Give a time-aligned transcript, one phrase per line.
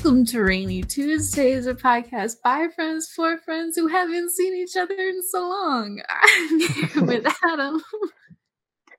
[0.00, 4.94] Welcome to Rainy Tuesdays, a podcast by friends for friends who haven't seen each other
[4.94, 6.00] in so long.
[6.08, 7.82] I'm here with Adam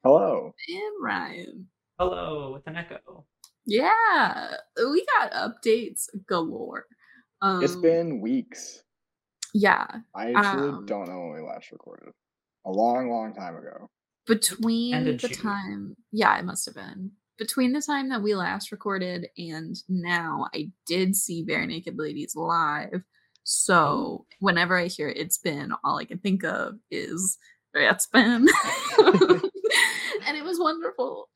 [0.03, 0.53] Hello.
[0.67, 1.67] and Ryan.
[1.97, 3.25] Hello with an echo.
[3.65, 6.85] Yeah, we got updates galore.
[7.41, 8.83] Um, It's been weeks.
[9.53, 12.13] yeah I actually um, don't know when we last recorded.
[12.65, 13.89] A long, long time ago.
[14.27, 15.31] between the June.
[15.31, 15.95] time.
[16.11, 20.47] Yeah, it must have been between the time that we last recorded and now.
[20.53, 23.01] I did see Barenaked Ladies live.
[23.43, 27.37] So whenever I hear it's been, all I can think of is
[27.73, 28.47] it's been,
[28.99, 31.29] and it was wonderful.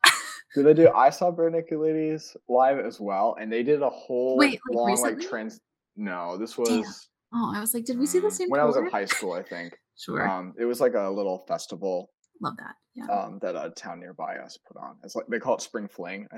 [0.54, 0.90] Did they do?
[0.90, 4.88] I saw Barenaked Ladies live as well, and they did a whole Wait, like, long
[4.92, 5.16] recently?
[5.16, 5.60] like trans.
[5.96, 6.94] No, this was Damn.
[7.36, 8.50] Oh, I was like, did we see the mm, same?
[8.50, 9.34] when I was in high school.
[9.34, 12.76] I think Sure, um, it was like a little festival love that.
[12.96, 13.06] Yeah.
[13.06, 14.98] um, that a town nearby us put on.
[15.04, 16.28] It's like they call it Spring Fling.
[16.32, 16.38] I,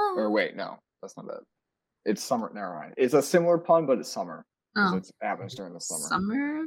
[0.00, 1.44] oh, or wait, no, that's not it.
[2.04, 2.50] It's summer.
[2.54, 2.94] Never mind.
[2.96, 4.44] It's a similar pun, but it's summer.
[4.76, 6.08] oh, it happens during the summer.
[6.08, 6.64] summer.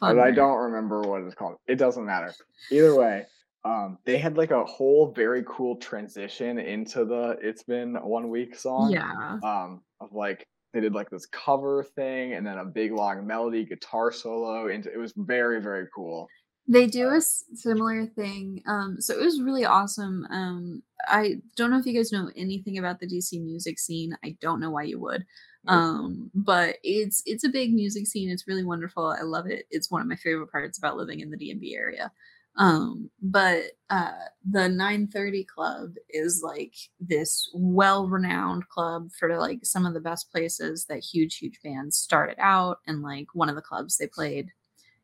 [0.00, 0.16] Fun.
[0.16, 1.56] But I don't remember what it's called.
[1.66, 2.34] It doesn't matter.
[2.70, 3.24] Either way,
[3.64, 8.54] um, they had like a whole very cool transition into the "It's Been One Week"
[8.56, 8.92] song.
[8.92, 9.38] Yeah.
[9.42, 13.64] Um, of like they did like this cover thing, and then a big long melody
[13.64, 14.68] guitar solo.
[14.68, 16.28] Into it was very very cool.
[16.68, 18.62] They do a similar thing.
[18.66, 20.26] Um, so it was really awesome.
[20.30, 24.16] Um, I don't know if you guys know anything about the DC music scene.
[24.24, 25.24] I don't know why you would.
[25.68, 28.30] Um, but it's it's a big music scene.
[28.30, 29.06] It's really wonderful.
[29.06, 29.66] I love it.
[29.70, 32.10] It's one of my favorite parts about living in the DMV area.
[32.58, 34.12] Um, but uh,
[34.48, 40.86] the 930 Club is like this well-renowned club for like some of the best places
[40.88, 42.78] that huge, huge bands started out.
[42.86, 44.48] And like one of the clubs they played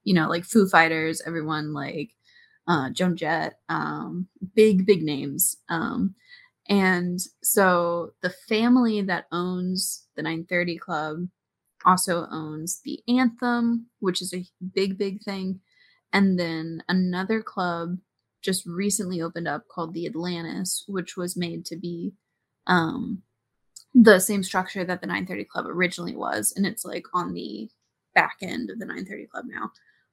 [0.04, 2.10] you know, like Foo Fighters, everyone like
[2.68, 5.56] uh, Joan Jett, um, big, big names.
[5.68, 6.14] Um,
[6.68, 11.28] and so the family that owns the 930 Club
[11.84, 15.60] also owns the Anthem, which is a big, big thing.
[16.12, 17.98] And then another club
[18.42, 22.12] just recently opened up called the Atlantis, which was made to be
[22.66, 23.22] um,
[23.94, 26.52] the same structure that the 930 Club originally was.
[26.56, 27.68] And it's like on the
[28.14, 29.70] back end of the 930 Club now.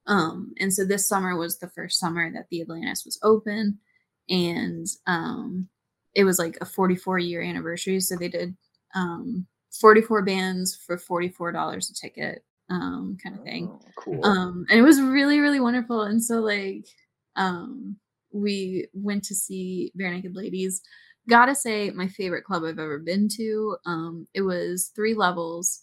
[0.10, 3.80] Um, and so this summer was the first summer that the Atlantis was open,
[4.28, 5.70] and um,
[6.16, 8.00] it was like a 44 year anniversary.
[8.00, 8.56] So they did
[8.96, 9.46] um,
[9.80, 13.70] 44 bands for $44 a ticket, um, kind of thing.
[13.72, 14.26] Oh, cool.
[14.26, 16.02] Um, and it was really, really wonderful.
[16.02, 16.88] And so like
[17.36, 17.96] um
[18.32, 20.82] we went to see Barenaked Ladies.
[21.28, 23.78] Gotta say, my favorite club I've ever been to.
[23.86, 25.82] Um, it was three levels.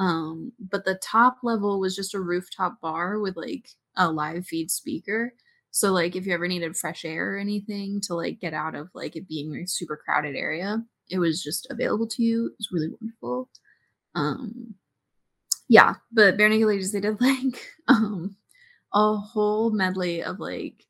[0.00, 4.72] Um, but the top level was just a rooftop bar with like a live feed
[4.72, 5.34] speaker.
[5.72, 8.90] So like if you ever needed fresh air or anything to like get out of
[8.94, 12.46] like it being a super crowded area, it was just available to you.
[12.48, 13.50] It was really wonderful.
[14.16, 14.76] Um
[15.68, 18.36] yeah, but Barenaked Ladies, they did like um
[18.94, 20.86] a whole medley of like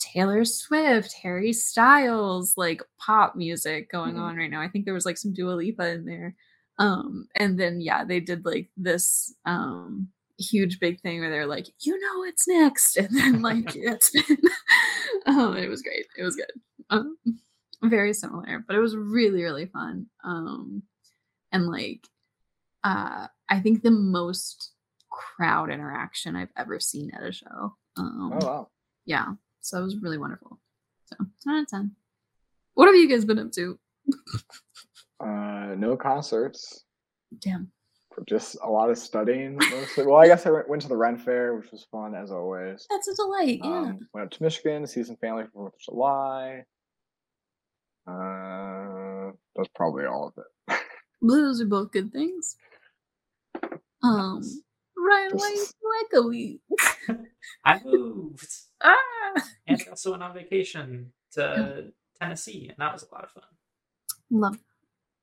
[0.00, 4.20] Taylor Swift, Harry Styles, like pop music going Mhm.
[4.20, 4.60] on right now.
[4.62, 6.34] I think there was like some Dua Lipa in there.
[6.80, 10.08] Um, and then yeah, they did like this um
[10.38, 14.38] huge big thing where they're like, you know what's next, and then like it's been
[15.26, 16.06] um it was great.
[16.18, 16.50] It was good.
[16.88, 17.16] Um
[17.82, 20.06] very similar, but it was really, really fun.
[20.24, 20.82] Um
[21.52, 22.06] and like
[22.82, 24.72] uh I think the most
[25.10, 27.76] crowd interaction I've ever seen at a show.
[27.98, 28.68] Um oh wow.
[29.04, 29.34] yeah.
[29.60, 30.58] So it was really wonderful.
[31.04, 31.90] So 10 out of 10.
[32.72, 33.78] What have you guys been up to?
[35.20, 36.84] Uh, no concerts.
[37.40, 37.70] Damn.
[38.14, 39.56] For just a lot of studying.
[39.56, 40.06] Mostly.
[40.06, 42.86] Well, I guess I went, went to the Ren Fair, which was fun as always.
[42.90, 43.60] That's a delight.
[43.62, 43.70] Yeah.
[43.70, 46.64] Um, went up to Michigan to see some family for Fourth of July.
[48.06, 50.80] Uh, that's probably all of it.
[51.22, 52.56] Those are both good things.
[54.02, 54.40] Um
[54.96, 56.60] Ryan, why are you Just- so echoey?
[57.64, 58.48] I moved
[58.82, 59.34] Ah
[59.66, 63.42] and I also went on vacation to Tennessee, and that was a lot of fun.
[64.30, 64.58] love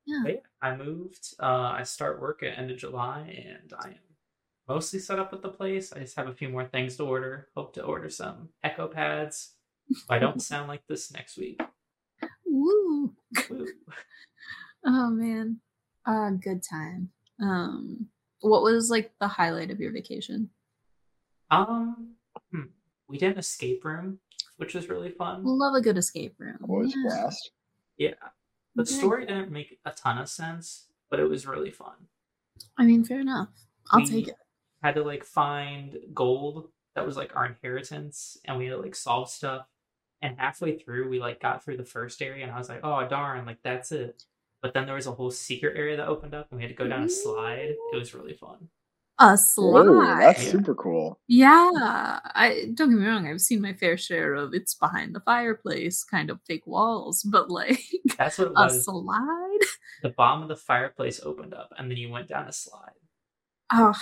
[0.08, 0.22] yeah.
[0.26, 1.34] Yeah, I moved.
[1.38, 3.94] Uh, I start work at end of July, and I am
[4.66, 5.92] mostly set up with the place.
[5.92, 7.48] I just have a few more things to order.
[7.54, 9.54] Hope to order some Echo pads.
[9.90, 11.60] If I don't sound like this next week.
[12.46, 13.12] Woo.
[13.50, 13.66] Woo.
[14.86, 15.60] Oh man.
[16.06, 17.10] Uh good time.
[17.42, 18.08] Um
[18.40, 20.48] what was like the highlight of your vacation?
[21.50, 22.14] Um,
[22.52, 22.68] hmm,
[23.08, 24.20] we did an escape room,
[24.56, 25.42] which was really fun.
[25.44, 26.58] Love a good escape room.
[26.68, 27.02] Always yeah.
[27.02, 27.50] blast.
[27.96, 28.14] Yeah,
[28.78, 31.94] the story didn't make a ton of sense, but it was really fun.
[32.76, 33.48] I mean, fair enough.
[33.90, 34.34] I'll We take it.
[34.82, 38.94] Had to like find gold that was like our inheritance, and we had to like
[38.94, 39.66] solve stuff.
[40.22, 43.06] And halfway through, we like got through the first area, and I was like, "Oh
[43.08, 43.46] darn!
[43.46, 44.24] Like that's it."
[44.62, 46.74] But then there was a whole secret area that opened up, and we had to
[46.74, 47.10] go down a mm-hmm.
[47.10, 47.74] slide.
[47.92, 48.68] It was really fun.
[49.20, 50.20] A Ooh, slide.
[50.20, 51.18] that's super cool.
[51.28, 51.48] Yeah,
[52.34, 53.26] I don't get me wrong.
[53.28, 57.50] I've seen my fair share of it's behind the fireplace kind of fake walls, but
[57.50, 57.80] like
[58.16, 58.84] That's what a was.
[58.84, 59.58] slide.
[60.02, 62.92] the bottom of the fireplace opened up, and then you went down a slide.
[63.72, 63.94] Oh,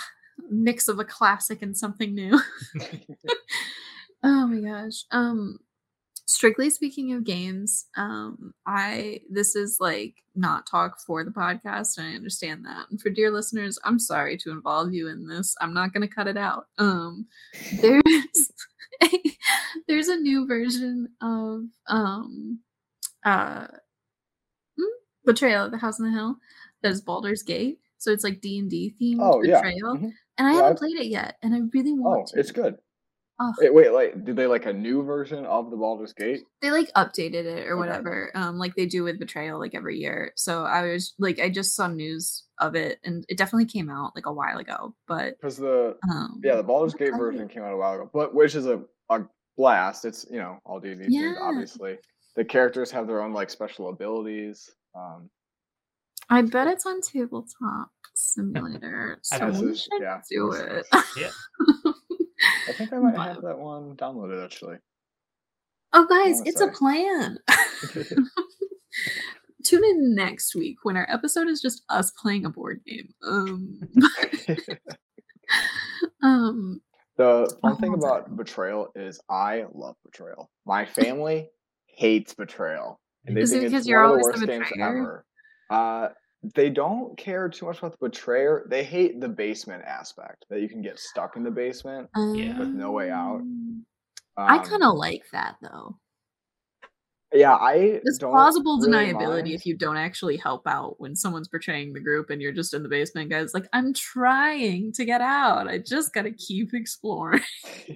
[0.49, 2.39] mix of a classic and something new.
[4.23, 5.03] oh my gosh.
[5.11, 5.59] Um
[6.29, 12.05] strictly speaking of games, um I this is like not talk for the podcast and
[12.05, 12.85] I understand that.
[12.91, 15.55] And for dear listeners, I'm sorry to involve you in this.
[15.61, 16.67] I'm not going to cut it out.
[16.77, 17.25] Um
[17.81, 18.03] there's
[19.01, 19.07] a,
[19.87, 22.59] there's a new version of um
[23.25, 23.67] uh
[24.77, 24.83] hmm,
[25.25, 26.35] Betrayal of the House on the Hill
[26.83, 27.79] that is Baldur's Gate.
[27.99, 29.55] So it's like D&D themed Oh yeah.
[29.61, 29.95] Betrayal.
[29.97, 30.11] mhm.
[30.37, 32.39] And I Yeah, haven't I've- played it yet, and I really Oh, want to.
[32.39, 32.77] it's good.
[33.39, 36.41] Oh, Wait, wait, like, did they like a new version of the Baldur's Gate?
[36.61, 37.79] they like updated it or Okay.
[37.87, 40.31] whatever, um, like they do with Betrayal, like every year.
[40.35, 44.13] So I was like, I just saw news of it, and it definitely came out
[44.15, 44.95] like a while ago.
[45.07, 47.23] But Because the um, yeah, the Baldur's Gate excited.
[47.23, 49.19] version came out a while ago, but which is a, a
[49.55, 50.05] blast.
[50.05, 51.35] It's you know all D and D Yeah.
[51.39, 51.99] obviously.
[52.35, 54.67] The characters have their own like special abilities.
[54.95, 55.29] Um,
[56.29, 59.19] I bet it's on Tabletop Simulator.
[59.31, 60.87] I So bet we is- should yeah, do it.
[61.15, 61.29] Yeah.
[62.67, 64.77] I think I might But- have that one downloaded actually.
[65.93, 67.37] Oh, guys, wanna it's a plan.
[69.63, 73.09] Tune in next week when our episode is just us playing a board game.
[73.25, 73.79] Um,
[76.23, 76.81] um,
[77.17, 80.49] the fun thing Oh, about betrayal is I love betrayal.
[80.65, 81.49] My family
[81.87, 84.69] hates betrayal, and they Is it because it's you're one the always the worst games
[84.69, 84.97] betrayer?
[84.97, 85.25] ever.
[85.69, 86.09] Uh,
[86.55, 88.65] they don't care too much about the betrayer.
[88.69, 92.09] They hate the basement aspect that you can get stuck in the basement.
[92.15, 92.57] Yeah.
[92.59, 93.37] With no way out.
[93.41, 93.85] um,
[94.37, 95.97] I Um, kind of like that though.
[97.33, 97.55] yeah.
[97.55, 99.47] I It's don't plausible really deniability mind.
[99.53, 102.83] if you don't actually help out when someone's betraying the group and you're just in
[102.83, 103.53] the basement, guys.
[103.53, 105.67] Like, I'm trying to get out.
[105.67, 107.41] I just gotta keep exploring.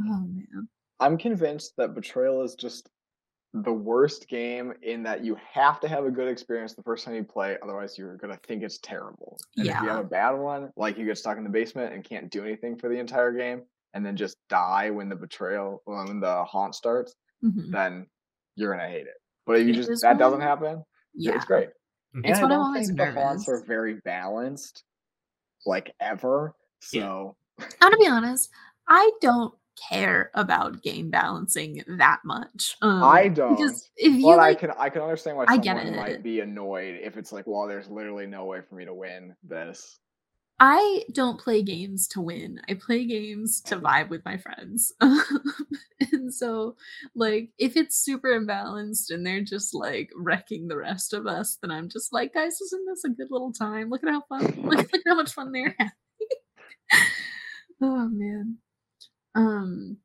[0.00, 0.68] oh man.
[0.98, 2.88] I'm convinced that Betrayal is just
[3.62, 7.14] the worst game in that you have to have a good experience the first time
[7.14, 9.38] you play, otherwise you're gonna think it's terrible.
[9.56, 12.04] And if you have a bad one, like you get stuck in the basement and
[12.04, 13.62] can't do anything for the entire game,
[13.94, 17.70] and then just die when the betrayal when the haunt starts, Mhm.
[17.70, 18.06] then
[18.56, 19.16] you're gonna hate it.
[19.46, 21.36] But if you It just is that doesn't happen, Yeah.
[21.36, 21.70] it's great.
[22.14, 22.28] Mhm.
[22.28, 24.84] It's I when I'm don't always think the haunts are very balanced,
[25.64, 26.54] like ever.
[26.92, 27.02] Yeah.
[27.02, 27.36] So
[27.80, 28.50] Now, to be honest,
[28.88, 29.54] I don't
[29.90, 32.76] care about game balancing that much.
[32.82, 33.56] Um, I don't.
[33.56, 35.96] because if you But I can I can understand why I get someone it.
[35.96, 39.34] might be annoyed if it's like, well, there's literally no way for me to win
[39.42, 39.98] this.
[40.58, 42.62] I don't play games to win.
[42.66, 44.90] I play games to vibe with my friends.
[45.00, 46.76] and so,
[47.14, 51.70] like, if it's super imbalanced and they're just like wrecking the rest of us, then
[51.70, 53.90] I'm just like, guys, isn't this a good little time?
[53.90, 55.92] Look at how fun, look, look at how much fun they're having.
[57.82, 58.56] oh man.
[59.36, 59.98] Um,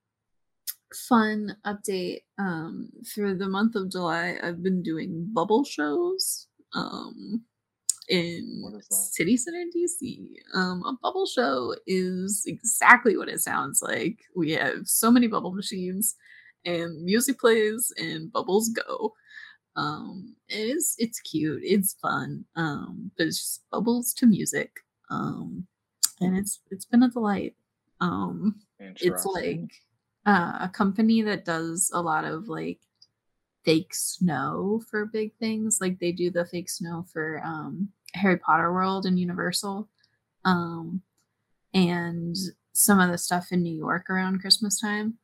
[0.93, 2.23] fun update.
[2.37, 6.47] Um, through the month of July, I've been doing bubble shows.
[6.75, 7.43] Um,
[8.09, 9.15] in is?
[9.15, 10.27] City Center, DC.
[10.53, 14.19] Um, a bubble show is exactly what it sounds like.
[14.35, 16.15] We have so many bubble machines,
[16.65, 19.13] and music plays, and bubbles go.
[19.77, 22.45] Um, it's it's cute, it's fun.
[22.55, 24.71] Um, but it's just bubbles to music.
[25.09, 25.67] Um,
[26.19, 27.55] and it's it's been a delight.
[28.01, 28.55] Um,
[29.01, 29.71] it's like
[30.25, 32.79] uh, a company that does a lot of like
[33.63, 35.79] fake snow for big things.
[35.81, 39.89] Like they do the fake snow for um harry potter world and universal.
[40.45, 41.01] Um
[41.73, 42.35] and
[42.73, 45.15] some of the stuff in new york around christmas time.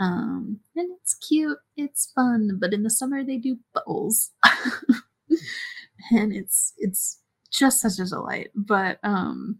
[0.00, 4.32] Um and it's cute it's fun but in the summer they do bubbles
[6.10, 7.20] and it's it's
[7.52, 8.50] just such a delight.
[8.54, 9.58] But um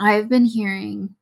[0.00, 1.16] i've been hearing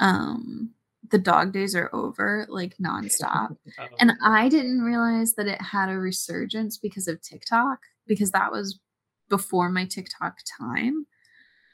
[0.00, 0.70] um
[1.10, 5.88] the dog days are over like nonstop Oh, and I didn't realize that it had
[5.88, 8.80] a resurgence because of TikTok, because that was
[9.28, 11.06] before my TikTok time.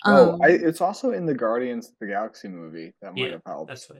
[0.04, 3.30] oh, I, Um, it's also in the Guardians of the Galaxy movie that might yeah,
[3.32, 3.68] have helped.
[3.68, 3.98] that's what.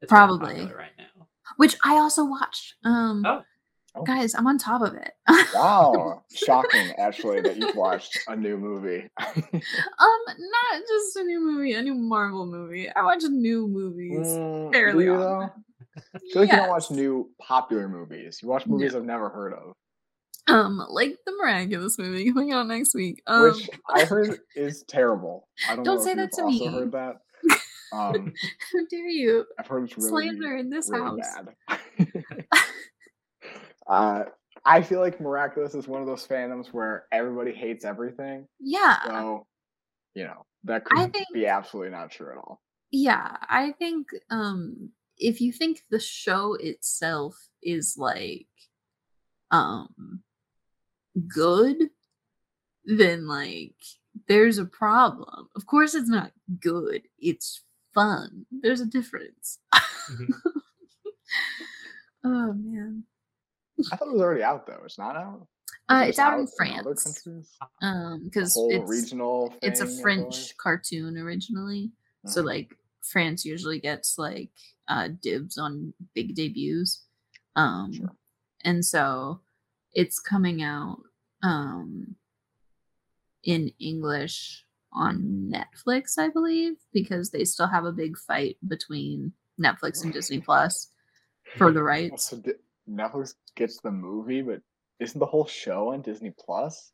[0.00, 0.60] It's Probably.
[0.66, 1.26] right now.
[1.56, 2.74] which I also watched.
[2.84, 3.42] Um, Oh.
[3.98, 4.04] Oh.
[4.04, 5.10] Guys, I'm on top of it.
[5.54, 9.08] Wow, shocking actually that you've watched a new movie.
[9.20, 12.88] um, not just a new movie, a new Marvel movie.
[12.94, 15.64] I watch new movies Mm, fairly you, often.
[15.96, 18.38] I feel like you don't watch new popular movies.
[18.42, 18.74] You watch No.
[18.76, 19.72] movies I've never heard of,
[20.46, 23.20] Um, like the Miraculous movie coming out next week.
[23.26, 25.48] Um, which I heard is terrible.
[25.68, 26.72] I don't, Don't know say that to also me.
[26.72, 27.16] heard that.
[27.90, 28.32] Um,
[28.72, 31.78] how dare you I've heard it's really slander in this really house?
[33.88, 33.94] Bad.
[33.94, 34.24] uh,
[34.64, 38.46] I feel like Miraculous is one of those fandoms where everybody hates everything.
[38.60, 38.96] Yeah.
[39.04, 39.46] So,
[40.14, 42.60] you know, that could think be absolutely not true at all.
[42.90, 48.46] Yeah, I think um if you think the show itself is like
[49.50, 50.22] um
[51.28, 51.76] good,
[52.84, 53.76] then like
[54.26, 55.48] there's a problem.
[55.54, 57.02] Of course it's not good.
[57.18, 57.62] It's
[57.94, 58.46] fun.
[58.50, 59.58] There's a difference.
[59.74, 60.28] Mhm.
[62.24, 63.04] oh man.
[63.92, 64.80] I thought it was already out though.
[64.84, 65.46] It's not out.
[65.88, 67.24] Uh it's it out in France.
[67.82, 69.54] Um because whole it's regional.
[69.62, 71.92] it's a thing, I feel French cartoon originally.
[72.26, 72.46] So Mhm.
[72.46, 74.50] like France usually gets like
[74.88, 77.04] uh dibs on big debuts.
[77.56, 78.10] Um Sure.
[78.64, 79.40] and so
[79.94, 81.00] it's coming out
[81.42, 82.16] um
[83.44, 90.02] in English on Netflix, I believe, because they still have a big fight between Netflix
[90.02, 90.90] and Disney Plus
[91.56, 92.34] for the rights.
[92.88, 94.60] Netflix gets the movie, but
[95.00, 96.92] isn't the whole show on Disney Plus?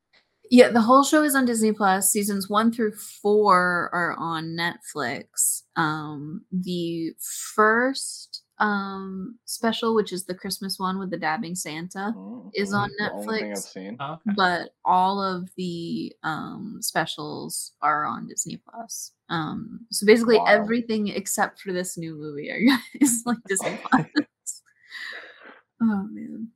[0.51, 2.11] Yeah, the whole show is on Disney Plus.
[2.11, 5.63] Seasons one through four are on Netflix.
[5.77, 7.13] Um, the
[7.55, 12.89] first um special, which is the Christmas one with the dabbing Santa, Mm, is on
[12.99, 13.73] the I've Netflix.
[13.73, 13.97] seen.
[13.99, 14.35] Oh, okay.
[14.37, 19.13] but all of the um specials are on Disney Plus.
[19.31, 20.45] Um, so basically Wow.
[20.45, 24.07] everything except for this new movie are is like Disney Plus.
[25.83, 26.49] Oh man,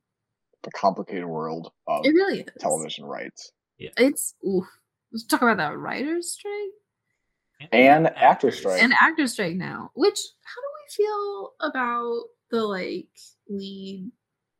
[0.63, 2.47] The complicated world of it really is.
[2.59, 4.65] television rights Yeah, It's oof.
[5.11, 7.69] Let's talk about that writers' strike.
[7.71, 8.81] and actor strike.
[8.81, 9.91] and actor strike now.
[9.95, 13.09] Which how do we feel about the like
[13.49, 14.11] lead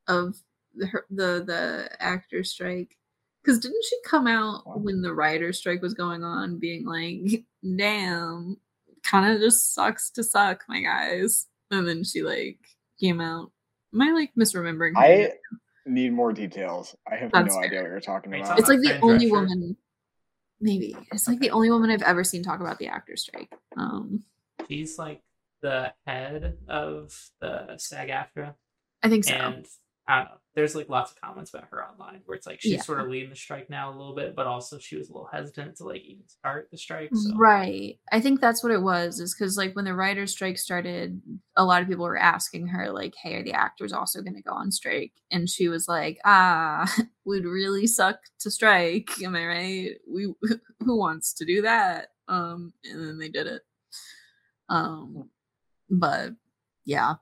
[0.08, 0.36] of
[0.76, 2.98] the her- the the actor strike?
[3.44, 8.58] Because didn't she come out when the writer strike was going on, being like, "Damn,
[9.04, 12.60] kind of just sucks to suck, my guys," and then she like
[13.00, 13.52] came out.
[13.94, 14.94] Am I like misremembering?
[14.96, 15.32] I
[15.86, 16.96] need more details.
[17.12, 18.60] I have That's no idea what you're talking about.
[18.60, 19.32] it's like the Fran only Drescher.
[19.32, 19.78] woman.
[20.62, 23.52] Maybe it's like the only woman I've ever seen talk about the actor strike.
[23.78, 24.24] Um,
[24.68, 25.22] She's like
[25.62, 28.54] the head of the SAG AFTRA.
[29.02, 29.34] I think so.
[29.34, 29.66] And
[30.08, 30.38] I don't know.
[30.60, 32.82] There's like lots of comments about her online where it's like she's Yeah.
[32.82, 35.30] sort of leading the strike now a little bit, but also she was a little
[35.32, 37.12] hesitant to like even start the strike.
[37.16, 37.98] So Right.
[38.12, 41.22] I think that's what it was, is because like when the writer's strike started,
[41.56, 44.52] a lot of people were asking her, like, hey, are the actors also gonna go
[44.52, 45.14] on strike?
[45.32, 49.10] And she was like, ah, would really suck to strike.
[49.24, 49.92] Am I right?
[50.06, 50.34] We
[50.84, 52.10] who wants to do that?
[52.28, 53.62] Um, and then they did it.
[54.68, 55.30] Um,
[55.90, 56.32] but
[56.84, 57.16] yeah.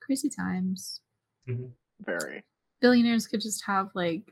[0.00, 1.00] Crazy times.
[2.04, 2.42] Very.
[2.80, 4.22] Billionaires could just have like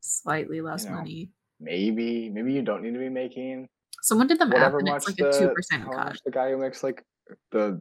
[0.00, 1.30] slightly less You know, money.
[1.60, 3.68] Maybe, maybe you don't need to be making
[4.02, 6.16] Someone did the math whatever and it's like the a two percent cut.
[6.24, 7.02] the guy who makes like
[7.50, 7.80] the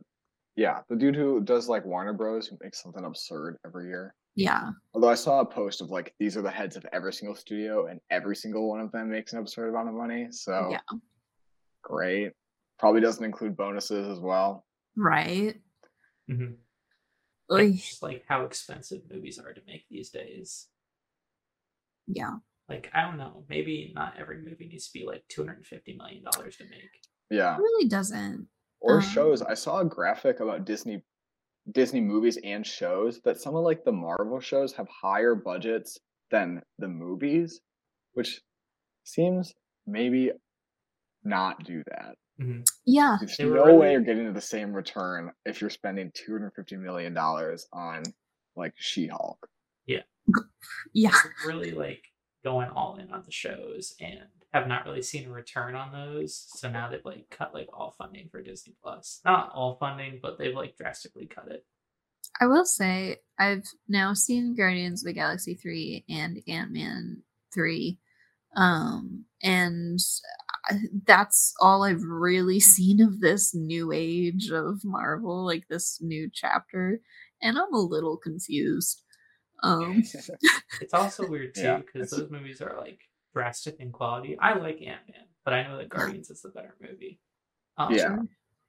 [0.55, 4.15] yeah the dude who does like Warner Bros who makes something absurd every year.
[4.35, 4.71] Yeah.
[4.95, 7.85] Although I saw a post of like these are the heads of every single studio
[7.85, 10.27] and every single one of them makes an absurd amount of money.
[10.31, 10.97] So Yeah.
[11.83, 12.31] great.
[12.79, 14.65] Probably doesn't include bonuses as well.
[14.95, 15.61] Right.
[16.29, 16.55] Mhm.
[17.51, 17.67] Oy.
[17.75, 20.67] it's just like how expensive movies are to make these days.
[22.07, 22.35] Yeah.
[22.69, 25.65] Like I don't know, maybe not every movie needs to be like two hundred and
[25.65, 26.89] fifty million dollars to make.
[27.29, 27.55] Yeah.
[27.55, 28.47] It really doesn't.
[28.79, 29.41] Or Um, shows.
[29.41, 31.03] I saw a graphic about Disney
[31.71, 35.97] Disney movies and shows that some of like the Marvel shows have higher budgets
[36.31, 37.61] than the movies,
[38.13, 38.41] which
[39.03, 39.53] seems
[39.85, 40.31] maybe
[41.23, 42.15] not do that.
[42.39, 42.65] Mhm.
[42.85, 43.17] Yeah.
[43.19, 46.75] There's no were way you're getting the same return if you're spending two hundred fifty
[46.77, 48.03] million dollars on
[48.55, 49.49] like She-Hulk.
[50.93, 51.11] Yeah.
[51.23, 52.03] They're really like
[52.43, 54.19] going all in on the shows and
[54.53, 56.35] have not really seen a return on those.
[56.49, 59.21] So now they've like cut like all funding for Disney Plus.
[59.25, 61.65] Not all funding, but they've like drastically cut it.
[62.41, 67.97] I will say I've now seen Guardians of the Galaxy 3 and Ant-Man 3.
[68.55, 70.46] Um and I-
[71.05, 76.99] that's all I've really seen of this new age of Marvel, like this new chapter,
[77.41, 79.03] and I'm a little confused.
[79.63, 80.03] Um
[80.81, 82.99] It's also weird too because it's- those movies are like
[83.33, 84.37] drastic in quality.
[84.39, 87.19] I like Ant Man, but I know that Guardians is the better movie.
[87.77, 88.17] Um, Yeah.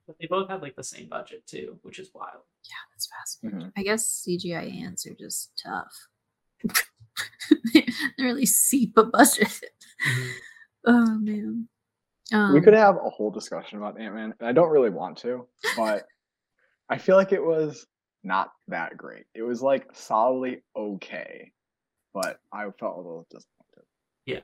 [0.07, 2.43] but they both had like the same budget too, which is wild.
[2.65, 3.67] Yeah, that's fascinating.
[3.69, 3.73] Mhm.
[3.77, 5.93] I guess CGI ants are just tough.
[7.73, 7.85] they
[8.17, 9.59] really seep a budget.
[10.85, 11.67] Oh man.
[12.33, 15.47] Um, we could have a whole discussion about Ant-Man, and I don't really want to,
[15.75, 16.05] but
[16.89, 17.85] I feel like it was
[18.23, 19.25] not that great.
[19.33, 21.51] It was like solidly okay,
[22.13, 23.85] but I felt a little disappointed.
[24.25, 24.39] Yeah.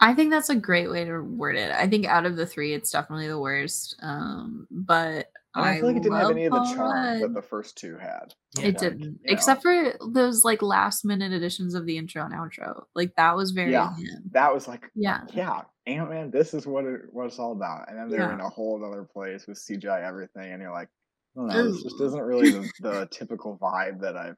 [0.00, 1.70] I think that's a great way to word it.
[1.70, 3.96] I think out of the three, it's definitely the worst.
[4.02, 7.34] Um, but And I, feel like it didn't have any of the Paul charm that
[7.34, 8.32] the first two had.
[8.58, 8.66] Yeah.
[8.68, 12.84] It didn't, you except for those like last minute additions of the intro and outro.
[12.94, 13.94] Like that was very Yeah.
[13.94, 14.22] him.
[14.30, 17.88] that was like, Yeah, yeah, Ant Man, this is what it was all about.
[17.90, 18.34] And then they're Yeah.
[18.34, 20.88] in a whole other place with CGI everything, and you're like,
[21.36, 24.36] I don't know, this just isn't really the, the typical vibe that I've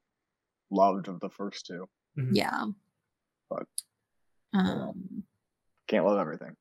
[0.71, 1.89] loved of the first two.
[2.19, 2.31] Mhm.
[2.33, 2.65] yeah.
[3.49, 3.67] But,
[4.53, 4.89] well.
[4.91, 5.23] Um,
[5.87, 6.57] Can't love everything.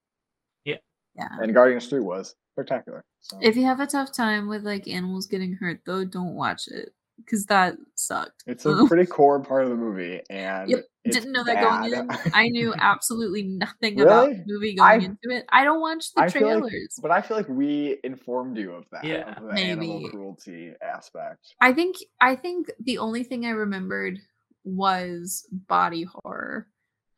[0.64, 0.78] Yeah,
[1.16, 1.30] yeah.
[1.40, 3.04] And Guardians 3 was spectacular.
[3.22, 6.68] So If you have a tough time with like animals getting hurt, though, don't watch
[6.68, 8.44] it because that sucked.
[8.48, 12.08] it's a pretty core part of the movie, and Yep, Didn't know that going in.
[12.34, 15.46] I knew absolutely nothing about the movie going I- into it.
[15.50, 17.00] I don't watch the I feel like- trailers.
[17.02, 19.34] But I feel like we informed you of that, Yeah.
[19.38, 20.10] of the animal Maybe.
[20.10, 21.56] cruelty aspect.
[21.62, 24.20] I think I think the only thing I remembered
[24.66, 26.68] was body horror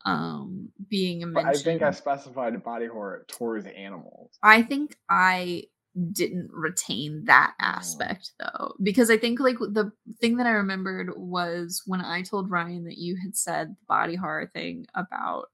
[0.06, 1.50] um being a mention.
[1.50, 4.38] I think I specified body horror towards animals.
[4.42, 5.64] I think I
[6.12, 7.64] didn't retain that Oh.
[7.64, 12.50] aspect though because I think like the thing that I remembered was when I told
[12.50, 15.46] Ryan that you had said the body horror thing about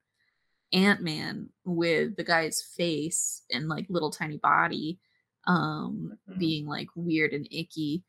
[0.73, 4.99] Ant-Man with the guy's face and like little tiny body
[5.47, 6.39] um Mhm.
[6.39, 8.03] being like weird and icky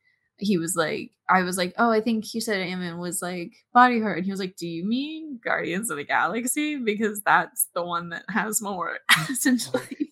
[0.43, 3.99] he was like I was like oh I think you said Ant-Man was like body
[3.99, 6.77] horror and he was like do you mean Guardians of the Galaxy?
[6.77, 8.97] Because that's the one that has more
[9.29, 10.11] essentially.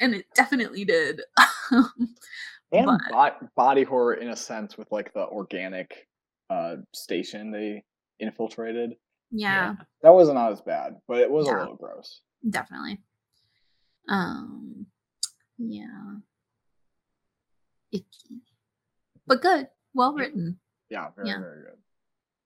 [0.00, 1.22] And it definitely did.
[2.72, 3.00] And But-
[3.40, 6.06] bo- body horror in a sense with like the organic
[6.50, 7.82] uh station they
[8.20, 8.94] infiltrated.
[9.32, 12.20] yeah, That wasn't as bad, but it was a little gross.
[12.48, 13.00] definitely.
[14.08, 14.86] Um
[15.58, 16.16] yeah.
[17.92, 18.40] Icky
[19.30, 20.58] but good well written
[20.90, 21.38] Yeah, very, Yeah.
[21.40, 21.78] very good.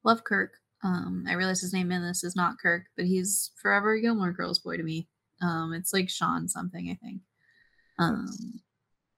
[0.04, 0.52] love kirk
[0.84, 4.32] um i realize his name in this is not kirk but he's forever a gilmore
[4.32, 5.08] girls boy to me
[5.42, 7.20] um it's like sean something i think
[7.98, 8.28] um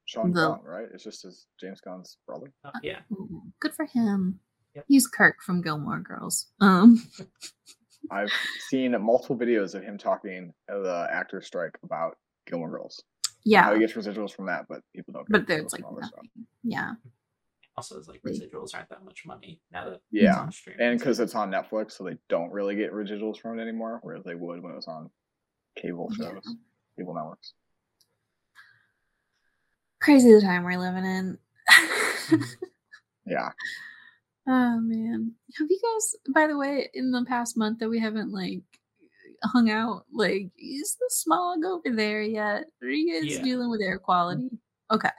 [0.08, 0.87] Sean the- Gunn, right?
[0.94, 2.52] It's just his James Gunn's brother.
[2.64, 3.00] Uh, yeah.
[3.11, 4.38] ooh, good for him
[4.76, 4.85] Yep.
[4.87, 7.02] he's kirk from gilmore girls um
[8.11, 8.31] I've
[8.68, 13.02] seen multiple videos of him talking at the actor strike about Gilmore Girls.
[13.44, 13.62] Yeah.
[13.64, 15.29] How yeah he gets residuals from that, but people don't.
[15.29, 16.31] but there's like from nothing
[16.62, 16.92] yeah
[17.77, 20.81] Also, it's like Like- residuals aren't that much money now that it's Yeah, on streaming.
[20.81, 24.25] and because it's on Netflix, so they don't really get residuals from it anymore, whereas
[24.25, 25.11] they would when it was on
[25.77, 26.31] cable Yeah.
[26.33, 26.55] shows,
[26.97, 27.53] cable networks.
[30.01, 31.39] crazy the time we're living in
[31.71, 32.43] mm-hmm.
[33.27, 33.51] Yeah,
[34.49, 35.33] Oh man.
[35.59, 38.62] Have you guys by the way, in the past month that we haven't like
[39.43, 42.65] hung out, like is the smog over there yet?
[42.83, 43.43] Are you guys Yeah.
[43.43, 44.49] dealing with air quality?
[44.93, 45.11] Okay.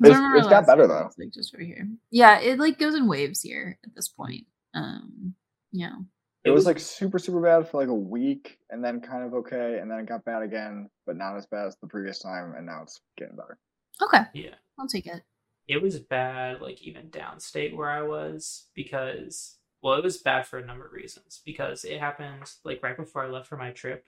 [0.00, 1.10] 'Cause It's- remember it's got better, though.
[1.18, 1.88] Like just over here.
[2.10, 4.46] Yeah, it like goes in waves here at this point.
[4.74, 5.34] Um
[5.72, 5.96] yeah.
[6.44, 9.78] it was like super super bad for like a week, and then kind of okay,
[9.80, 12.64] and then it got bad again, but not as bad as the previous time, and
[12.66, 13.58] now it's getting better.
[14.00, 14.54] Okay, yeah.
[14.78, 15.22] I'll take it.
[15.66, 20.58] it was bad like even downstate where i was because well it was bad for
[20.58, 24.06] a number of reasons because it happened like right before i left for my trip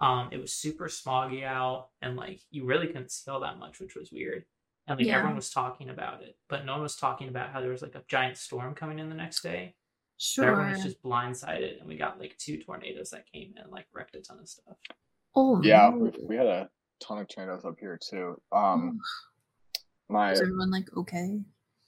[0.00, 3.80] um it was super smoggy out and like you really couldn't see all that much
[3.80, 4.44] which was weird
[4.86, 5.16] and like Yeah.
[5.16, 7.94] everyone was talking about it but no one was talking about how there was like
[7.94, 9.74] a giant storm coming in the next day
[10.16, 10.50] so Sure.
[10.52, 13.86] everyone was just blindsided and we got like two tornadoes that came in and like
[13.92, 14.76] wrecked a ton of stuff
[15.34, 15.96] oh Yeah, no.
[15.98, 16.70] we, we had a
[17.00, 18.40] ton of tornadoes up here too.
[18.52, 19.00] Um,
[20.08, 21.40] my Is everyone like okay?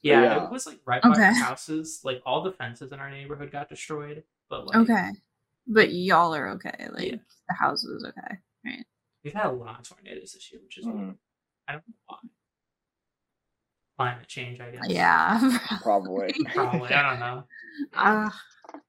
[0.02, 0.44] yeah, yeah.
[0.44, 3.68] it was like right by our houses like all the fences in our neighborhood got
[3.68, 5.10] destroyed but like Okay.
[5.68, 6.86] But y'all are okay.
[6.92, 7.16] Like Yeah.
[7.48, 8.36] the house is okay.
[8.64, 8.84] Right.
[9.24, 10.96] We've had a lot of tornadoes this year, which is weird.
[10.96, 11.16] Mhm.
[11.66, 12.18] I don't know why.
[13.96, 14.88] Climate change, I guess.
[14.88, 15.58] Yeah.
[15.82, 16.92] probably Probably.
[16.92, 17.44] I don't know.
[17.94, 18.30] Uh,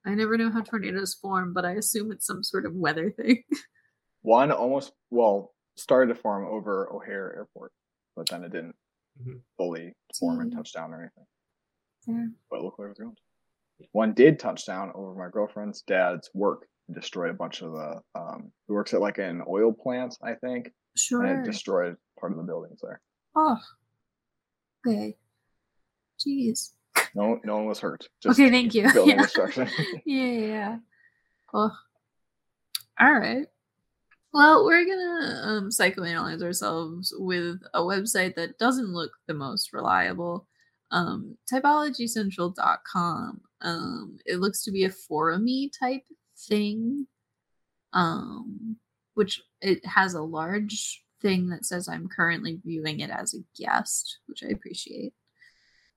[0.06, 3.44] I never know how tornadoes form, but I assume it's some sort of weather thing.
[4.22, 7.72] one almost well started to form over O'Hare Airport,
[8.16, 8.76] but then it didn't
[9.24, 9.42] Mhm.
[9.58, 10.58] fully form and Mm.
[10.58, 11.26] touch down or anything.
[12.08, 12.26] Yeah.
[12.52, 13.16] But look where it was going.
[13.80, 13.88] Yeah.
[13.94, 18.02] One did touch down over my girlfriend's dad's work and destroyed a bunch of the.
[18.14, 21.26] Um, he works at like an oil plant, I think, and Sure.
[21.26, 23.00] it destroyed part of the buildings there.
[23.36, 23.58] oh.
[24.88, 25.18] Okay.
[26.20, 26.72] Jeez.
[27.16, 28.08] No, no one was hurt.
[28.22, 28.92] Just Okay, thank you.
[28.94, 29.22] Building Yeah.
[29.24, 29.68] destruction.
[30.06, 30.78] yeah, yeah.
[31.54, 31.72] Oh.
[33.00, 33.48] All right.
[34.34, 40.48] Well, we're gonna um, psychoanalyze ourselves with a website that doesn't look the most reliable.
[40.92, 43.42] Um, typologycentral.com.
[43.62, 46.04] Um, it looks to be a forumy type
[46.48, 47.08] thing.
[47.94, 48.78] Um,
[49.16, 54.20] which it has a large thing that says I'm currently viewing it as a guest,
[54.28, 55.14] which I appreciate.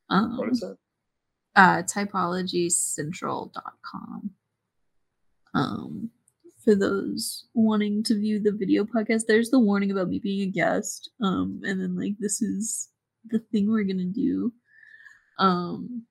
[0.09, 0.76] Um, what is it?
[1.56, 4.30] uh typologycentral.com
[5.52, 6.09] um
[6.64, 10.52] for those wanting to view the video podcast there's the warning about me being a
[10.52, 12.90] guest um and then like this is
[13.28, 14.52] the thing we're gonna do.
[15.38, 16.04] Um,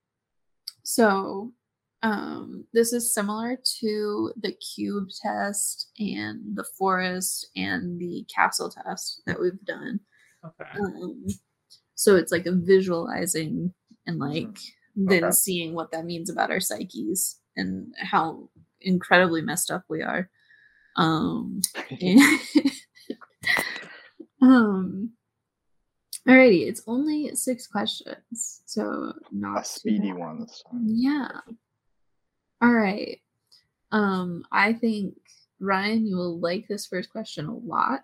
[0.83, 1.53] so
[2.01, 9.21] um, this is similar to the cube test and the forest and the castle test
[9.25, 9.99] that we've done.
[10.45, 10.69] Okay.
[10.79, 11.25] Um,
[11.95, 13.73] so it's like a visualizing
[14.07, 14.57] and like
[14.95, 15.31] then Okay.
[15.31, 18.49] seeing what that means about our psyches and how
[18.81, 20.29] incredibly messed up we are.
[20.95, 21.59] Um,
[24.41, 25.11] um,
[26.27, 30.17] alrighty, it's only six questions, so not a speedy bad.
[30.19, 30.85] one this time.
[30.87, 31.29] Yeah.
[32.61, 33.19] All right.
[33.91, 35.15] Um, I think
[35.59, 38.01] Ryan, you will like this first question a lot.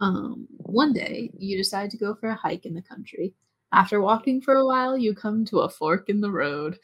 [0.00, 3.34] Um, one day you decide to go for a hike in the country.
[3.72, 6.78] After walking for a while, you come to a fork in the road.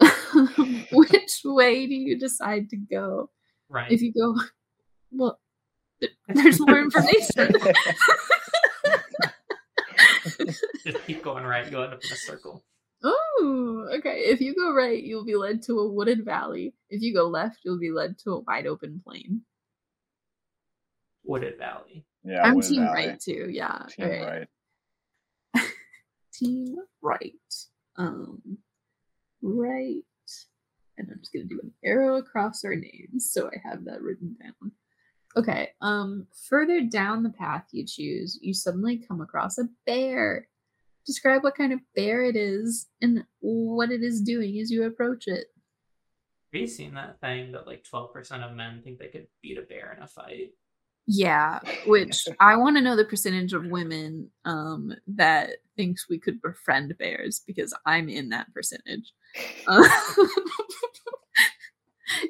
[0.92, 3.30] Which way do you decide to go?
[3.68, 3.90] Right.
[3.90, 4.36] If you go,
[5.10, 5.38] well,
[6.28, 7.52] there's more information.
[10.84, 11.70] Just keep going right.
[11.70, 12.64] You'll end up in a circle.
[13.44, 14.20] Oh, okay.
[14.26, 16.74] If you go right, you'll be led to a wooded valley.
[16.88, 19.42] If you go left, you'll be led to a wide open plain.
[21.24, 22.04] Wooded Valley.
[22.24, 23.06] Yeah, I'm Wooded team Valley.
[23.08, 23.48] right too.
[23.50, 23.86] Yeah.
[23.90, 24.48] Team alright.
[25.54, 25.66] right.
[26.32, 27.32] Team right.
[27.96, 28.58] Um,
[29.42, 30.02] right.
[30.98, 34.36] And I'm just gonna do an arrow across our names so I have that written
[34.40, 34.72] down.
[35.36, 35.70] Okay.
[35.80, 40.46] Um, further down the path you choose, you suddenly come across a bear.
[41.06, 45.26] Describe what kind of bear it is and what it is doing as you approach
[45.26, 45.46] it.
[46.52, 49.62] Have you seen that thing that like 12% of men think they could beat a
[49.62, 50.52] bear in a fight?
[51.06, 56.40] Yeah, which I want to know the percentage of women um that thinks we could
[56.40, 59.12] befriend bears because I'm in that percentage.
[59.66, 59.82] Uh,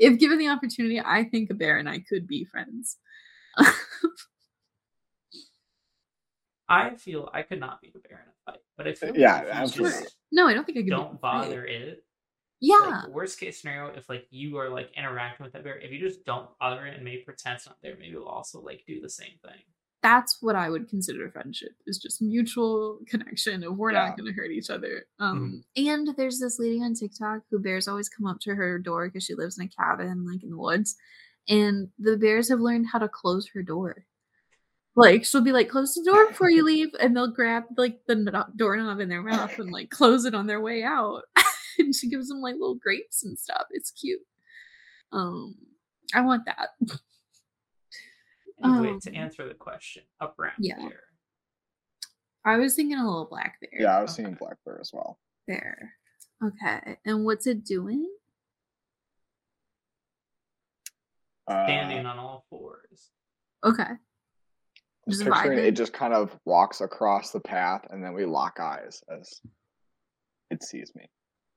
[0.00, 2.96] if given the opportunity, I think a bear and I could be friends.
[6.68, 9.40] I feel I could not beat a bear in a fight, but I feel Yeah,
[9.42, 10.00] if you absolutely.
[10.02, 10.90] just no, I don't think I could.
[10.90, 11.20] don't fight.
[11.20, 12.04] bother it.
[12.60, 15.90] Yeah, Like, worst case scenario, if like you are like interacting with that bear, if
[15.90, 18.84] you just don't bother it and maybe pretend it's not there, maybe it'll also like
[18.86, 19.60] do the same thing.
[20.02, 24.08] that's what I would consider friendship is just mutual connection of we're Yeah.
[24.08, 25.06] not going to hurt each other.
[25.20, 29.06] Um, and there's this lady on TikTok who bears always come up to her door
[29.08, 30.96] because she lives in a cabin like in the woods,
[31.48, 34.04] and the bears have learned how to close her door.
[34.94, 38.14] Like she'll be like, "Close the door before you leave," and they'll grab like the
[38.16, 41.22] kno- doorknob in their mouth and like close it on their way out.
[41.78, 43.64] and she gives them like little grapes and stuff.
[43.70, 44.20] It's cute.
[45.12, 45.54] Um,
[46.14, 46.68] I want that.
[48.64, 50.76] Anyway, to Um, answer the question, a brown yeah.
[50.76, 51.00] bear.
[52.44, 53.70] I was thinking a little black bear.
[53.82, 54.24] Yeah, I was Okay.
[54.24, 55.18] seeing Black Bear as well.
[55.48, 55.92] There.
[56.44, 56.98] Okay.
[57.06, 58.08] And what's it doing?
[61.46, 63.10] Uh, Standing on all fours.
[63.64, 63.92] Okay.
[65.06, 65.64] I'm Just picturing vibing.
[65.64, 69.40] it just kind of walks across the path and then we lock eyes as
[70.50, 71.08] it sees me.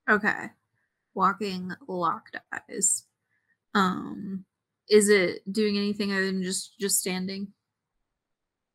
[0.09, 0.47] Okay.
[1.13, 2.37] Walking locked
[2.69, 3.03] eyes.
[3.73, 4.45] Um
[4.89, 7.49] is it doing anything other than just just standing?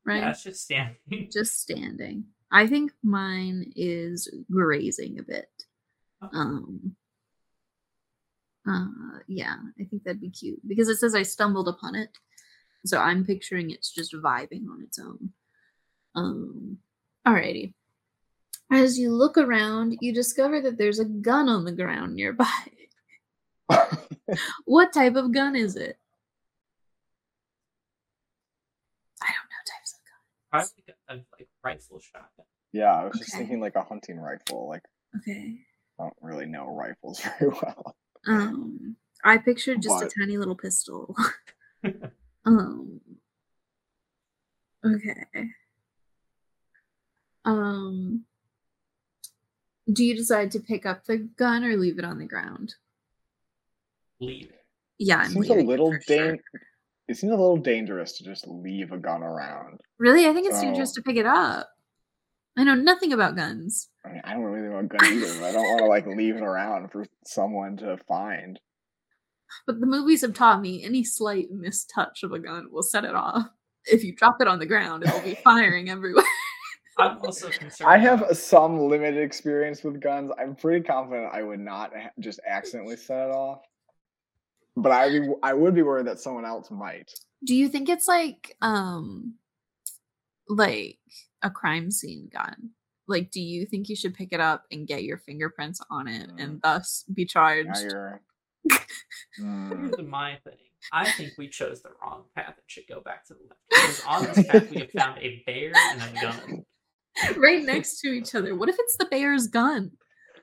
[0.06, 0.18] Right?
[0.18, 1.28] Yeah, it's just standing.
[1.33, 2.24] Just standing.
[2.50, 5.48] I think mine is grazing a bit.
[6.24, 6.37] Okay.
[6.37, 6.96] Um
[8.68, 12.16] uh yeah, I think that'd be cute because it says I stumbled upon it.
[12.87, 15.31] So I'm picturing it's just vibing on its own.
[16.14, 16.79] Um
[17.27, 17.75] alrighty.
[18.73, 22.47] As you look around, you discover that there's a gun on the ground nearby.
[24.64, 25.99] what type of gun is it?
[29.23, 30.75] I don't know types of guns.
[30.77, 32.47] Probably like a, a like rifle shotgun.
[32.73, 34.69] yeah, I was just thinking like a hunting rifle.
[34.69, 34.83] Like
[35.19, 35.59] Okay.
[35.99, 37.97] I don't really know rifles very well.
[38.27, 41.14] Um, I pictured just But- a tiny little pistol.
[42.44, 43.00] um.
[44.85, 45.24] Okay.
[47.44, 48.24] Um.
[49.92, 52.74] Do you decide to pick up the gun or leave it on the ground?
[54.20, 54.53] Leave.
[54.98, 56.37] Yeah, It I'm seems a little for sure.
[57.09, 59.81] It seems a little dangerous to just leave a gun around.
[59.98, 61.68] Really, I think it's dangerous to pick it up.
[62.57, 63.88] I know nothing about guns.
[64.05, 65.40] I mean, I don't really know a gun either.
[65.40, 68.61] but I don't want to like leave it around for someone to find.
[69.67, 73.15] But the movies have taught me any slight mistouch of a gun will set it
[73.15, 73.47] off.
[73.87, 76.25] If you drop it on the ground, it'll be firing everywhere.
[76.99, 77.89] I'm also concerned.
[77.89, 80.31] I have some limited experience with guns.
[80.39, 83.63] I'm pretty confident I would not ha- just accidentally set it off.
[84.77, 87.11] But I be, I would be worried that someone else might.
[87.45, 89.35] Do you think it's like um
[90.49, 90.99] like
[91.43, 92.71] a crime scene gun?
[93.09, 96.31] Like do you think you should pick it up and get your fingerprints on it
[96.39, 97.95] and thus be Now charged?
[98.64, 98.79] You're.
[99.38, 99.68] Hmm.
[99.88, 100.57] Here's my thing.
[100.92, 103.61] I think we chose the wrong path and should go back to the left.
[103.70, 106.64] Because on this path we have found a bear and a gun.
[107.37, 108.55] right next to each other.
[108.57, 109.90] What if it's the bear's gun?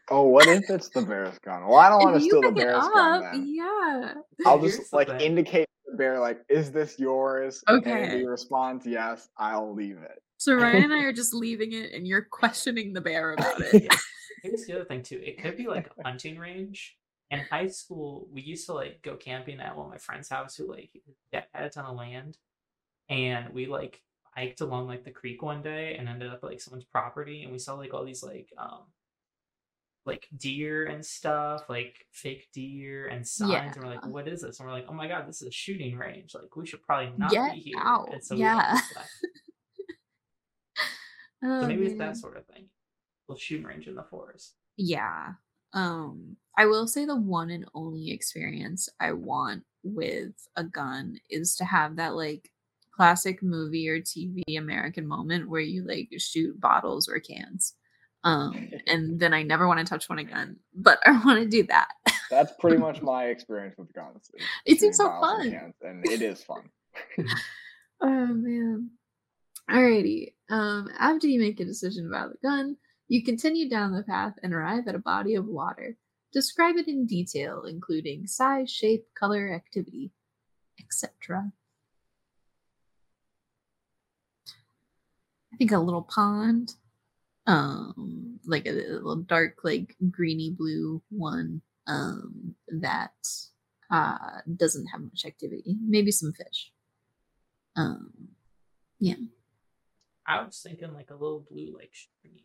[0.09, 1.65] Oh, what if it's the bear's gun?
[1.67, 3.23] Well, I don't want to steal the pick it bear's gun.
[3.25, 3.53] up, Then.
[3.53, 4.13] yeah.
[4.45, 5.19] I'll just the like thing.
[5.21, 8.19] indicate the bear, like, "Is this yours?" And if Okay.
[8.19, 10.21] he responds yes, I'll leave it.
[10.37, 13.83] So Ryan and I are just leaving it, and you're questioning the bear about it.
[13.83, 13.97] Yeah.
[14.43, 15.19] Here's the other thing too.
[15.23, 16.95] It could be like a hunting range.
[17.29, 20.55] In high school, we used to like go camping at one of my friend's house
[20.55, 20.89] who like
[21.31, 22.37] had a ton of land,
[23.09, 24.01] and we like
[24.35, 27.59] hiked along like the creek one day and ended up like someone's property, and we
[27.59, 28.83] saw like all these like um
[30.05, 34.59] like deer and stuff, like fake deer and signs, and we're like, "What is this?"
[34.59, 36.33] And we're like, "Oh my god, this is a shooting range.
[36.33, 38.13] Like we should probably not Get be here." out.
[38.13, 38.79] And so Yeah.
[41.43, 42.65] Oh, So maybe it's that sort of thing.
[43.27, 44.55] Little shooting range in the forest.
[44.75, 45.33] Yeah.
[45.73, 51.55] Um, I will say the one and only experience I want with a gun is
[51.57, 52.51] to have that like
[52.91, 57.75] classic movie or TV American moment where you like shoot bottles or cans.
[58.23, 61.63] Um, and then I never want to touch one again, but I want to do
[61.67, 61.91] that.
[62.31, 64.31] That's pretty much my experience with guns.
[64.65, 65.73] It seems so bottles and fun.
[65.83, 66.69] and it is fun.
[67.99, 68.91] Oh man.
[69.69, 70.33] Alrighty.
[70.49, 74.53] Um, after you make a decision about the gun, you continue down the path and
[74.53, 75.97] arrive at a body of water.
[76.33, 80.11] Describe it in detail, including size, shape, color, activity,
[80.79, 81.51] etc.
[85.53, 86.73] I think a little pond.
[87.47, 91.61] Um, like a, a little dark, like greeny blue one.
[91.87, 93.13] Um, that
[93.89, 95.77] uh doesn't have much activity.
[95.81, 96.71] Maybe some fish.
[97.77, 98.11] Um,
[98.99, 99.15] yeah.
[100.25, 102.41] I was thinking like a little blue like stream,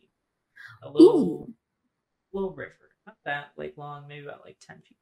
[0.81, 1.53] a little Ooh.
[2.31, 4.97] little river, not that like long, maybe about like ten feet.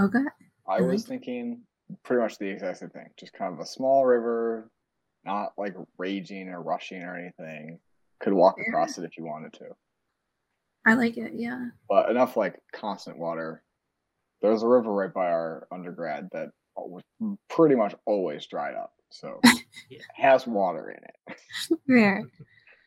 [0.00, 0.24] okay.
[0.68, 1.62] I I was thinking
[2.02, 3.06] pretty much the exact same thing.
[3.18, 4.70] Just kind of a small river,
[5.24, 7.78] not like raging or rushing or anything.
[8.20, 8.64] Could walk Yeah.
[8.70, 9.66] across it if you wanted to,
[10.86, 11.32] I like it.
[11.34, 11.68] Yeah.
[11.88, 13.62] but enough like constant water.
[14.40, 17.02] There's a river right by our undergrad that was
[17.48, 19.40] pretty much always dried up, so
[19.90, 19.98] Yeah.
[19.98, 21.38] it has water in it.
[21.86, 22.22] Fair.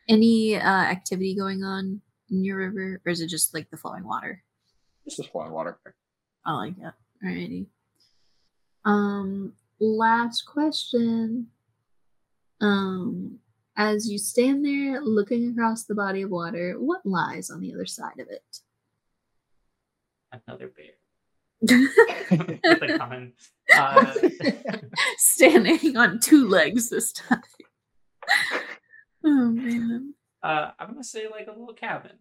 [0.09, 4.03] Any uh, activity going on in your river, or is it just like the flowing
[4.03, 4.43] water?
[5.05, 5.77] It's just flowing water.
[6.45, 6.93] I like it.
[7.25, 7.67] Alrighty.
[8.85, 11.47] Um, last question.
[12.61, 13.39] Um,
[13.75, 17.85] as you stand there looking across the body of water, what lies on the other
[17.85, 18.59] side of it?
[20.31, 20.85] Another bear
[21.61, 23.33] with a gun.
[23.73, 24.13] Uh,
[25.17, 27.41] Standing on two legs this time.
[29.25, 30.13] Oh man.
[30.43, 32.11] Uh, I'm gonna say like a little cabin.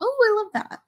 [0.00, 0.80] Oh, I love that.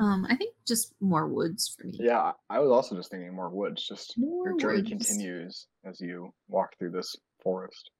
[0.00, 1.98] Um, I think just more woods for me.
[2.00, 3.86] Yeah, I I was also just thinking more woods.
[3.86, 4.88] Just More your journey woods.
[5.08, 7.90] continues as you walk through this forest.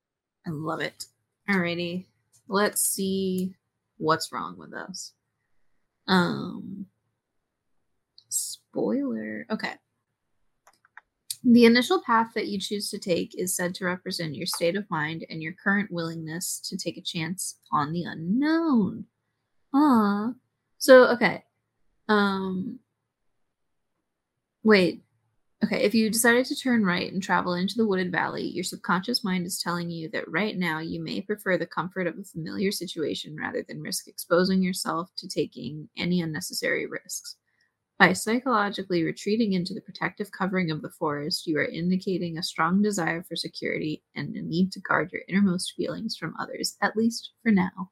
[0.47, 1.07] I love it.
[1.51, 2.07] Alrighty.
[2.47, 3.55] Let's see
[3.97, 5.13] what's wrong with us.
[6.07, 6.87] Um
[8.29, 9.47] spoiler.
[9.51, 9.73] Okay.
[11.45, 14.91] The initial path that you choose to take is said to represent your state of
[14.91, 19.05] mind and your current willingness to take a chance on the unknown.
[19.73, 20.33] Ah.
[20.79, 21.45] So okay.
[22.09, 22.81] Um
[24.65, 25.03] wait.
[25.65, 29.25] Okay, if you decided to turn right and travel into the wooded valley, your subconscious
[29.25, 32.71] mind is telling you that right now you may prefer the comfort of a familiar
[32.71, 37.37] situation rather than risk exposing yourself to taking any unnecessary risks.
[37.99, 42.81] By psychologically retreating into the protective covering of the forest, you are indicating a strong
[42.81, 47.33] desire for security and a need to guard your innermost feelings from others, at least
[47.43, 47.91] for now.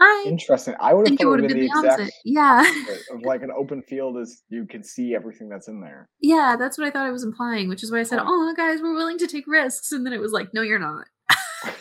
[0.00, 0.74] I Interesting.
[0.80, 2.14] I would have thought would it have would been be the the exact opposite.
[2.24, 2.70] Yeah.
[3.12, 6.08] of like an open field is you can see everything that's in there.
[6.20, 8.18] Yeah, that's what I thought I was implying, which is why I said.
[8.20, 11.06] "Oh, guys, we're willing to take risks," and then it was like, "No, you're not,"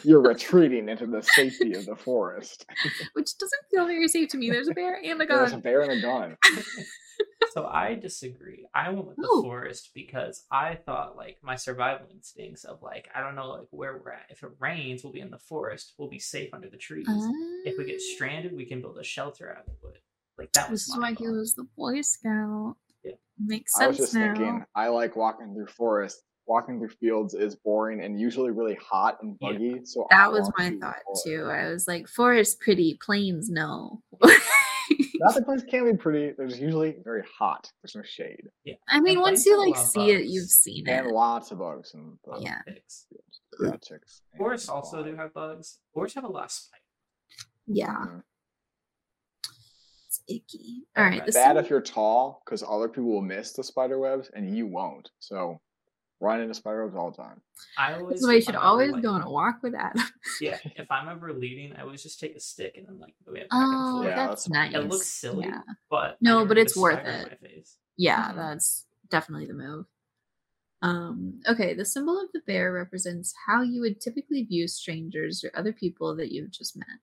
[0.03, 2.65] You're retreating into the safety of the forest.
[3.13, 4.49] which doesn't feel very safe to me.
[4.49, 5.37] There's a bear and a gun.
[5.39, 6.37] There's a bear and a gun.
[7.53, 8.67] So I disagree.
[8.75, 9.41] I went with the Oh.
[9.41, 13.97] forest because I thought like my survival instincts of like I don't know like where
[14.03, 14.25] we're at.
[14.29, 15.93] If it rains, we'll be in the forest.
[15.97, 17.07] We'll be safe under the trees.
[17.63, 19.99] if we get Ah, stranded, we can build a shelter out of wood.
[20.37, 22.75] Like that was this is my why he was the Boy Scout.
[23.05, 23.13] Yeah.
[23.39, 24.33] Makes sense I was just now.
[24.33, 26.23] thinking, I like walking through forests.
[26.47, 29.51] Walking through fields is boring and usually really hot and Yeah.
[29.53, 29.85] buggy.
[29.85, 31.25] So I that was my through the thought forest.
[31.25, 31.43] too.
[31.45, 36.33] I was like, "Forest pretty, plains no." Not the plains can be pretty.
[36.37, 37.71] There's usually very hot.
[37.81, 38.75] There's no shade Yeah.
[38.87, 41.05] I mean, And once you like lot of see it, you've seen and it.
[41.07, 42.61] And lots of bugs and the Yeah.
[42.67, 43.07] Ticks.
[43.59, 44.21] yeah, chicks.
[44.31, 45.11] and Forests also flies.
[45.11, 45.79] do have bugs.
[45.93, 46.81] Forests have a lot of spiders.
[47.65, 48.23] Yeah, Mhm.
[50.05, 50.83] it's icky.
[50.95, 54.29] All right, Bad Bad if you're tall, because other people will miss the spider webs
[54.35, 55.09] and you won't.
[55.19, 55.59] So
[56.19, 57.41] run into spider webs all the time.
[57.77, 58.19] I always.
[58.21, 59.95] That's why you should I'm ever, always like- go on a walk with that.
[60.41, 63.33] Yeah, if I'm ever leading, I always just take a stick and I'm like go
[63.51, 64.03] Oh.
[64.03, 64.71] Yeah, that's that's fine.
[64.71, 64.83] nice.
[64.83, 67.37] It looks silly, Yeah, but No, but it's worth it.
[67.41, 67.77] my face.
[67.97, 68.35] yeah, Mhm.
[68.35, 69.85] that's definitely the move.
[70.81, 75.51] Um, okay, the symbol of the bear represents how you would typically view strangers or
[75.55, 76.99] other people that you've just met.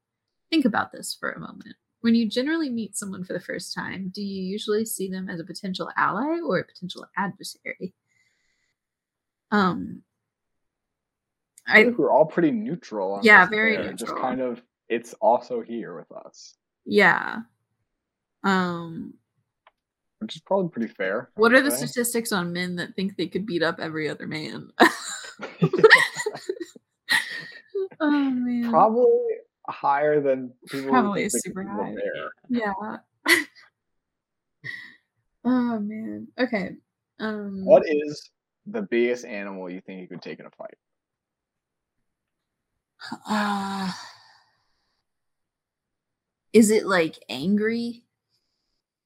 [0.50, 1.74] Think about this for a moment.
[2.00, 5.40] When you generally meet someone for the first time, do you usually see them as
[5.40, 7.94] a potential ally or a potential adversary?
[9.52, 10.02] Um,
[11.68, 13.12] I I think we're all pretty neutral.
[13.12, 17.40] On Yeah, very bear, Just kind of, it's also here with us, yeah.
[18.42, 19.14] Um,
[20.18, 21.30] which is probably pretty fair.
[21.36, 24.26] I what are the statistics on men that think they could beat up every other
[24.26, 24.70] man?
[28.00, 28.70] oh man.
[28.70, 29.06] probably
[29.68, 30.90] higher than people.
[30.90, 31.94] Probably super high.
[32.48, 32.72] Yeah.
[35.44, 36.28] oh man.
[36.38, 36.70] Okay.
[37.20, 38.30] Um What is
[38.66, 40.76] the biggest animal you think you could take in a fight?
[43.28, 43.92] uh,
[46.52, 48.04] is it like angry?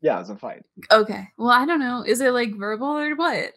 [0.03, 0.65] Yeah, it's a fight.
[0.93, 1.29] Okay.
[1.39, 2.05] Well, I don't know.
[2.07, 3.55] Is it like verbal or what?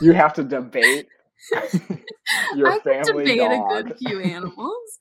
[0.00, 1.08] You have to debate
[2.54, 3.70] your I family debate dog.
[3.70, 4.98] a good few animals.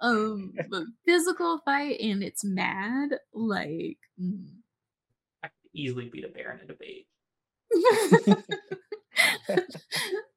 [0.00, 4.46] Um, but physical fight and it's mad, like mm.
[5.44, 7.06] I could easily beat a bear in a debate.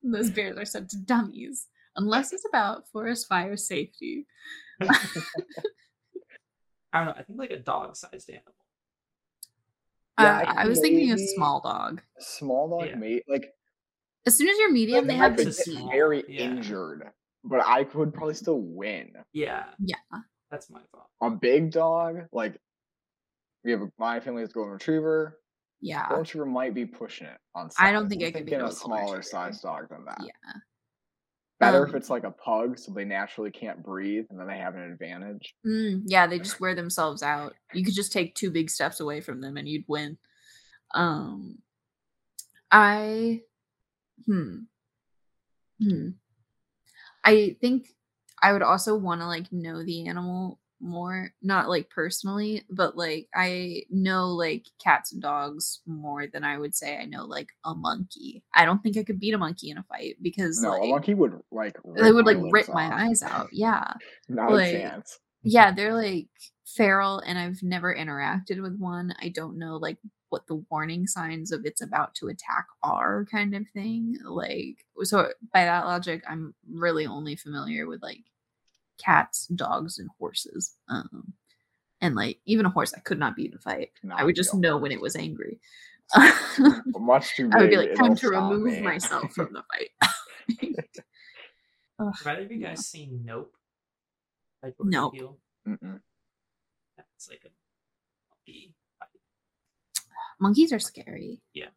[0.04, 1.68] Those bears are sent to dummies.
[1.96, 4.28] Unless it's about forest fire safety.
[4.82, 4.88] I
[6.94, 7.14] don't know.
[7.18, 8.54] I think like a dog-sized animal.
[10.20, 12.02] Yeah, Uh, I I was thinking a small dog.
[12.20, 12.96] Small dog, Yeah.
[12.96, 13.24] mate.
[13.28, 13.54] Like
[14.26, 15.80] As soon as you're medium, they have could the It's a get teeth.
[15.80, 16.42] small- very yeah.
[16.42, 17.12] injured,
[17.44, 19.14] but I could probably still win.
[19.34, 19.98] Yeah, Yeah.
[20.52, 21.10] that's my thought.
[21.22, 22.60] A big dog, like
[23.64, 25.40] we have my family has a golden retriever.
[25.86, 26.10] Yeah.
[26.10, 27.70] Golden might be pushing it on.
[27.70, 27.76] Size.
[27.78, 30.18] I don't think I'm I could beat thinking a smaller size dog than that.
[30.20, 30.54] Yeah.
[31.60, 34.58] Better if Um, it's like a pug, so they naturally can't breathe, and then they
[34.58, 35.54] have an advantage.
[35.66, 37.54] Mm, yeah, they just wear themselves out.
[37.72, 40.18] You could just take two big steps away from them and you'd win.
[40.96, 41.60] Um
[42.72, 43.44] I
[44.26, 44.62] hmm.
[45.80, 46.10] Hmm.
[47.24, 47.90] I think
[48.42, 53.28] I would also want to like know the animal more, not like personally, but like
[53.36, 57.74] I know like cats and dogs more than I would say I know like a
[57.76, 58.44] monkey.
[58.54, 60.88] I don't think I could beat a monkey in a fight because No, like a
[60.92, 63.50] monkey would like they would like rip my eyes out.
[63.52, 63.94] Yeah.
[64.30, 65.20] Not like- a chance.
[65.48, 66.28] Yeah, they're like
[66.66, 69.14] feral and I've never interacted with one.
[69.22, 69.98] I don't know like
[70.30, 74.18] what the warning signs of it's about to attack are kind of thing.
[74.26, 78.24] Like so by that logic, I'm really only familiar with like
[79.04, 80.76] cats, dogs, and horses.
[80.88, 81.34] Um
[82.02, 83.90] and like even a horse I could not beat in a fight.
[84.14, 85.60] I would just know when it was angry.
[87.00, 87.56] Much too big.
[87.56, 90.76] I would be like, time to remove me." myself from the fight.
[92.00, 92.70] Ugh, Have either of you yeah.
[92.70, 93.54] guys seen Nope?
[94.62, 95.40] By Jordan Nope.
[96.98, 97.50] That's like a
[98.30, 98.74] monkey.
[100.40, 101.42] monkeys are scary.
[101.54, 101.70] Yeah.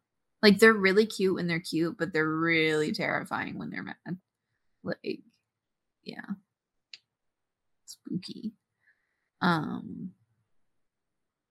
[0.43, 3.95] Like they're really cute when they're cute, but they're really terrifying when they're mad.
[4.83, 5.21] Like,
[6.03, 6.25] yeah.
[7.89, 8.53] Spooky.
[9.41, 10.11] Um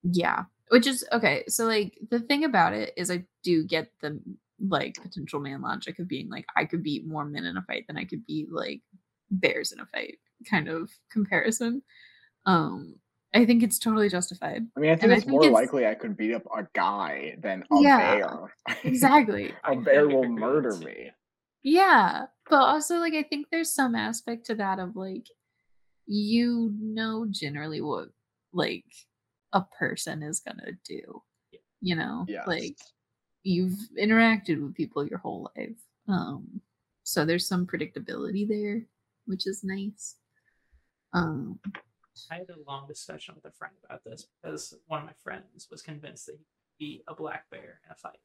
[0.03, 0.43] yeah.
[0.69, 1.43] Which is okay.
[1.47, 4.19] So like the thing about it is I do get the
[4.61, 7.85] like potential man logic of being like I could beat more men in a fight
[7.87, 8.81] than I could beat like
[9.31, 10.17] bears in a fight
[10.49, 11.81] kind of comparison.
[12.45, 12.95] Um
[13.33, 14.65] I think it's totally justified.
[14.75, 16.45] I mean, I think And I it's think more it's- likely I could beat up
[16.55, 18.53] a guy than a Yeah, bear.
[18.83, 19.53] Exactly.
[19.63, 21.11] a bear will murder me.
[21.61, 25.27] Yeah, but also like I think there's some aspect to that of like
[26.11, 28.09] you know generally what
[28.51, 28.83] like
[29.53, 31.21] a person is gonna do.
[31.81, 32.47] You know, Yes.
[32.47, 32.77] like
[33.43, 36.61] you've interacted with people your whole life, um,
[37.03, 38.85] so there's some predictability there,
[39.25, 40.15] which is nice.
[41.13, 41.59] Um,
[42.29, 45.67] I had a long discussion with a friend about this because one of my friends
[45.71, 46.45] was convinced that he could
[46.79, 48.19] beat a black bear in a fight.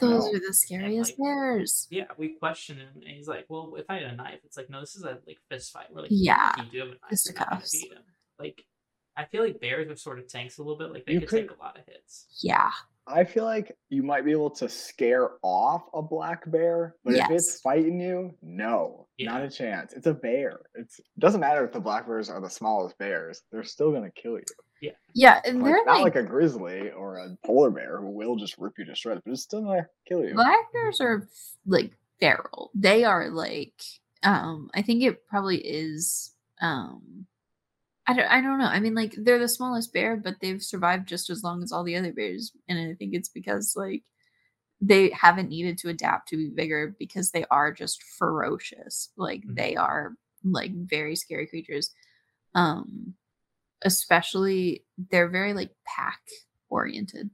[0.00, 0.30] Those No.
[0.36, 1.86] are the scariest like, bears.
[1.90, 4.68] Yeah, we questioned him, and he's like, "Well, if I had a knife, it's like,
[4.70, 5.86] no, this is a like fist fight.
[5.92, 7.70] We're like, Yeah, you do have a knife, you're not gonna fisticuffs.
[7.72, 8.02] beat him."
[8.38, 8.64] Like,
[9.16, 10.90] I feel like bears are sort of tanks a little bit.
[10.92, 12.26] Like they You could, could- take a lot of hits.
[12.42, 12.70] Yeah,
[13.06, 17.30] I feel like you might be able to scare off a black bear, but if
[17.30, 19.92] it's fighting you, no, not a chance.
[19.92, 20.60] It's a bear.
[20.74, 24.10] It's it doesn't matter if the black bears are the smallest bears; they're still gonna
[24.10, 24.44] kill you.
[24.80, 28.10] Yeah, Yeah, and Like, they're not like, like a grizzly or a polar bear who
[28.10, 30.34] will just rip you to shreds, but it's still gonna kill you.
[30.34, 31.28] black bears are
[31.66, 33.74] like feral they are like
[34.22, 37.26] um i think it probably is um
[38.06, 41.08] I don't, I don't know i mean like they're the smallest bear but they've survived
[41.08, 44.02] just as long as all the other bears and i think it's because like
[44.80, 49.10] they haven't needed to adapt to be bigger because they are just ferocious.
[49.16, 49.54] Like Mhm.
[49.56, 51.90] they are like very scary creatures.
[52.54, 53.14] Um
[53.84, 56.20] especially they're very like pack
[56.68, 57.30] oriented.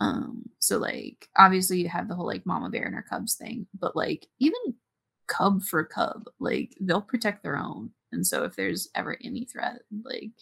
[0.00, 3.66] Um so like obviously you have the whole like mama bear and her cubs thing,
[3.78, 4.60] but like even
[5.26, 7.90] cub for cub, like they'll protect their own.
[8.12, 10.32] And so if there's ever any threat, like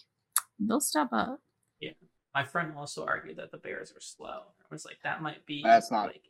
[0.59, 1.39] they'll step up.
[1.79, 1.91] Yeah.
[2.33, 4.27] My friend also argued that the bears are slow.
[4.61, 6.21] I was like, that might be That's not- like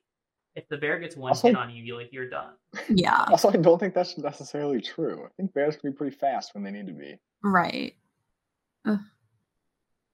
[0.55, 2.53] if the bear gets one Also- hit on you, you like you're done.
[2.89, 3.25] Yeah.
[3.29, 5.23] Also, I don't think that's necessarily true.
[5.25, 7.15] I think bears can be pretty fast when they need to be.
[7.43, 7.93] Right.
[8.85, 8.99] Ugh.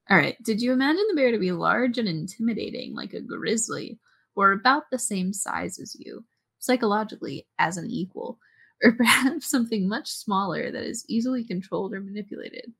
[0.09, 0.41] All right.
[0.43, 3.99] Did you imagine the bear to be large and intimidating, like a grizzly,
[4.35, 6.23] or about the same size as you,
[6.59, 8.39] psychologically as an equal,
[8.83, 12.73] or perhaps something much smaller that is easily controlled or manipulated,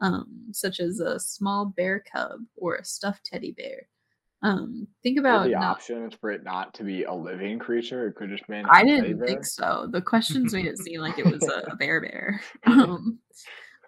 [0.00, 3.88] um, such as a small bear cub or a stuffed teddy bear?
[4.42, 8.06] Um, think about the not options for it not to be a living creature?
[8.08, 9.86] It could just be I didn't think so.
[9.90, 12.40] The questions made it seem like it was a, a bear bear.
[12.66, 13.18] Um,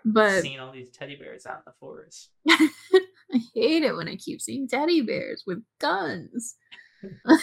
[0.05, 2.31] but Seeing all these teddy bears out in the forest.
[2.49, 6.57] I hate it when I keep seeing teddy bears with guns.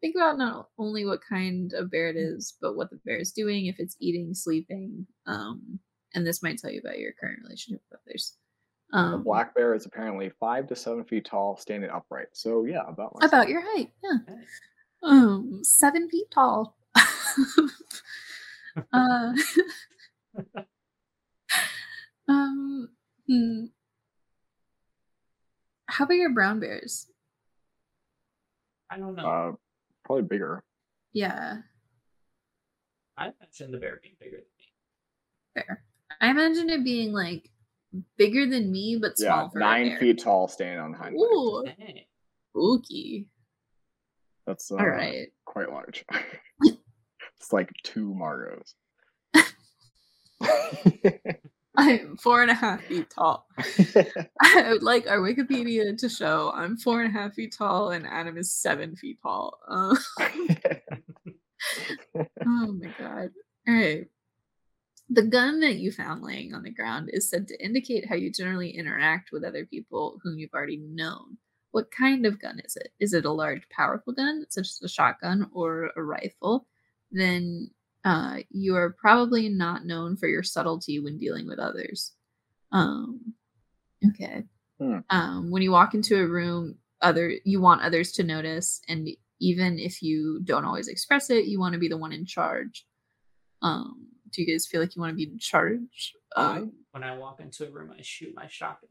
[0.00, 3.32] Think about not only what kind of bear it is, but what the bear is
[3.32, 5.06] doing, if it's eating, sleeping.
[5.26, 5.78] Um,
[6.14, 8.36] and this might tell you about your current relationship with others.
[8.92, 12.28] A Um, black bear is apparently five to seven feet tall, standing upright.
[12.32, 14.18] So yeah, about my about your height, yeah.
[14.28, 14.40] Okay.
[15.02, 16.76] Um, seven feet tall.
[18.92, 19.32] uh,
[22.30, 22.88] um,
[23.28, 23.64] hmm.
[25.86, 27.06] How big are brown bears?
[28.90, 29.26] I don't know.
[29.26, 29.52] Uh,
[30.04, 30.62] probably bigger.
[31.12, 31.58] Yeah,
[33.16, 34.72] I imagine the bear being bigger than me.
[35.54, 35.84] fair.
[36.20, 37.50] I imagine it being like
[38.16, 39.98] bigger than me, but small Yeah, for a nine bear.
[39.98, 41.32] feet tall, standing on hind legs.
[41.32, 42.06] Ooh, Hey,
[42.50, 43.28] spooky.
[44.46, 45.28] That's uh, All right.
[45.44, 46.04] quite large.
[46.62, 48.74] it's like two Margos.
[51.90, 53.46] I'm four and a half feet tall.
[53.58, 58.06] I would like our Wikipedia to show I'm four and a half feet tall and
[58.06, 59.58] Adam is seven feet tall.
[59.68, 59.96] Uh,
[62.46, 63.30] oh my god.
[63.68, 64.06] All right.
[65.12, 68.30] The gun that you found laying on the ground is said to indicate how you
[68.30, 71.36] generally interact with other people whom you've already known.
[71.72, 72.92] What kind of gun is it?
[73.00, 76.66] Is it a large, powerful gun, such as a shotgun or a rifle?
[77.10, 77.70] Then
[78.04, 82.12] uh, you are probably not known for your subtlety when dealing with others.
[82.72, 83.34] Um,
[84.08, 84.44] okay.
[84.78, 84.98] Hmm.
[85.10, 89.08] Um, when you walk into a room, other you want others to notice, and
[89.40, 92.86] even if you don't always express it, you want to be the one in charge.
[93.62, 96.14] Um, do you guys feel like you want to be in charge?
[96.36, 98.90] Um, when I walk into a room, I shoot my shotgun.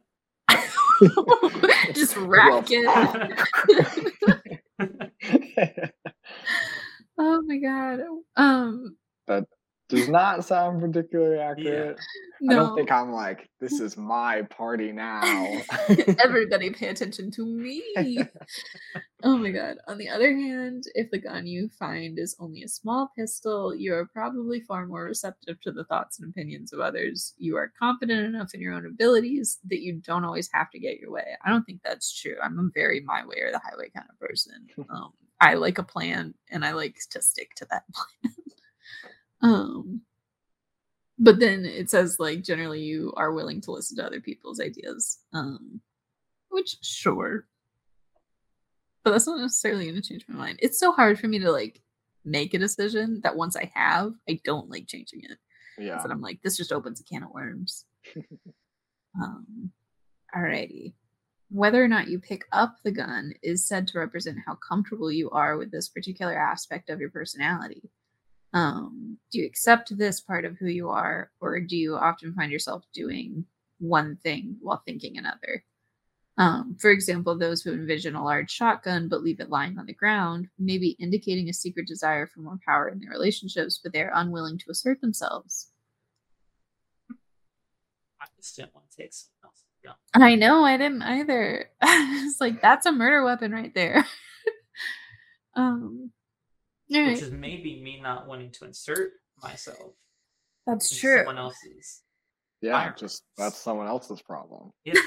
[1.94, 3.30] just rack it.
[7.20, 8.00] Oh my god.
[8.38, 8.96] Um,
[9.28, 9.44] that
[9.90, 12.00] Does not sound particularly accurate.
[12.00, 12.56] I no.
[12.56, 15.22] don't think I'm like, this is my party now.
[16.24, 17.84] Everybody pay attention to me.
[19.24, 19.78] oh my god.
[19.90, 23.94] On the other hand, if the gun you find is only a small pistol, you
[23.94, 27.34] are probably far more receptive to the thoughts and opinions of others.
[27.38, 31.00] You are confident enough in your own abilities that you don't always have to get
[31.00, 31.36] your way.
[31.44, 32.38] I don't think that's true.
[32.42, 34.68] I'm a very my way or the highway kind of person.
[34.90, 35.12] Um,
[35.42, 38.34] I like a plan and I like to stick to that plan.
[39.42, 40.02] um
[41.18, 45.20] but then it says like generally you are willing to listen to other people's ideas
[45.34, 45.82] um
[46.50, 47.46] which sure.
[49.04, 50.60] But that's not necessarily going to change my mind.
[50.62, 51.82] It's so hard for me to like
[52.26, 55.38] make a decision that once i have i don't like changing it.
[55.78, 56.02] Yeah.
[56.10, 57.86] i'm like this just opens a can of worms.
[59.20, 59.72] Um
[60.36, 60.94] alrighty
[61.50, 65.30] whether or not you pick up the gun is said to represent how comfortable you
[65.32, 67.90] are with this particular aspect of your personality
[68.54, 72.52] um, do you accept this part of who you are or do you often find
[72.52, 73.46] yourself doing
[73.80, 75.64] one thing while thinking another
[76.38, 79.94] um, for example those who envision a large shotgun but leave it lying on the
[79.94, 84.12] ground may be indicating a secret desire for more power in their relationships but they're
[84.14, 85.70] unwilling to assert themselves
[88.22, 89.39] I just didn't want to take gun.
[90.16, 94.06] I know i didn't either it's like that's a murder weapon right there
[95.56, 96.12] um
[96.92, 97.14] all right.
[97.14, 99.12] Which is maybe me not wanting to insert
[99.44, 99.94] myself
[100.66, 102.02] that's into true someone else's.
[102.62, 104.72] Yeah, Fire just that's someone else's problem.
[104.86, 104.96] Yeah.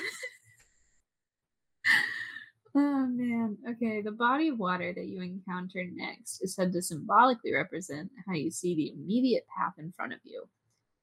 [2.74, 3.59] Oh man.
[3.68, 8.33] Okay, the body of water that you encounter next is said to symbolically represent how
[8.33, 10.49] you see the immediate path in front of you.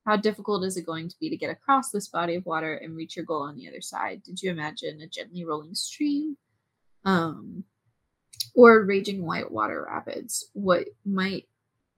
[0.09, 2.95] How difficult is it going to be to get across this body of water and
[2.95, 4.23] reach your goal on the other side?
[4.23, 6.35] Did you imagine a gently rolling stream?
[7.05, 7.63] Um
[8.55, 11.43] or raging white water rapids, what might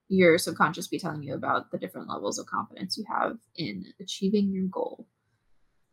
[0.10, 4.52] your subconscious be telling you about the different levels of confidence you have in achieving
[4.52, 5.08] your goal?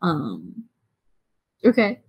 [0.02, 0.64] Um,
[1.64, 2.00] okay.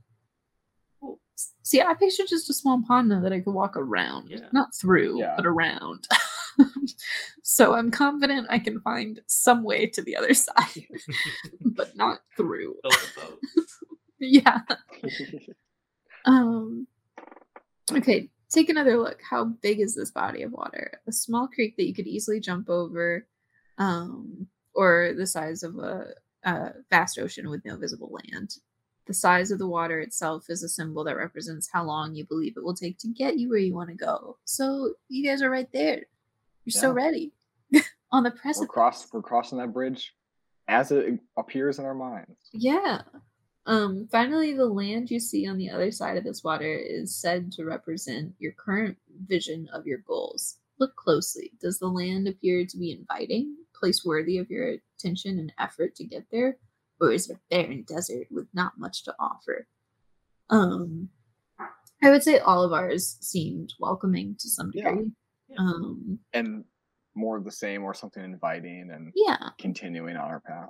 [1.61, 4.47] See, I pictured just a small pond now that I could walk around, Yeah.
[4.51, 5.35] not through, Yeah.
[5.37, 6.07] but around.
[7.43, 10.87] so I'm confident I can find some way to the other side,
[11.61, 12.75] but not through.
[12.81, 13.39] Build a boat.
[14.21, 14.59] Yeah.
[16.25, 16.87] Um.
[17.89, 19.21] Okay, take another look.
[19.21, 20.99] How big is this body of water?
[21.07, 23.25] A small creek that you could easily jump over,
[23.77, 26.07] um, or the size of a,
[26.43, 28.55] a vast ocean with no visible land.
[29.07, 32.57] The size of the water itself is a symbol that represents how long you believe
[32.57, 34.37] it will take to get you where you want to go.
[34.43, 36.03] So you guys are right there.
[36.73, 37.33] You're so ready
[38.11, 40.13] on the we're cross we're crossing that bridge
[40.67, 42.37] as it appears in our minds.
[42.53, 43.01] Yeah.
[43.65, 47.51] Um, finally, the land you see on the other side of this water is said
[47.53, 48.97] to represent your current
[49.27, 50.57] vision of your goals.
[50.79, 51.51] Look closely.
[51.61, 56.03] Does the land appear to be inviting, place worthy of your attention and effort to
[56.03, 56.57] get there?
[57.01, 59.67] Or is it a barren desert with not much to offer?
[60.49, 61.09] Um,
[62.01, 64.89] I would say all of ours seemed welcoming to some Yeah.
[64.91, 65.11] degree.
[65.49, 65.57] Yeah.
[65.59, 66.63] Um, And
[67.15, 69.49] more of the same or something inviting and yeah.
[69.59, 70.69] continuing on our path.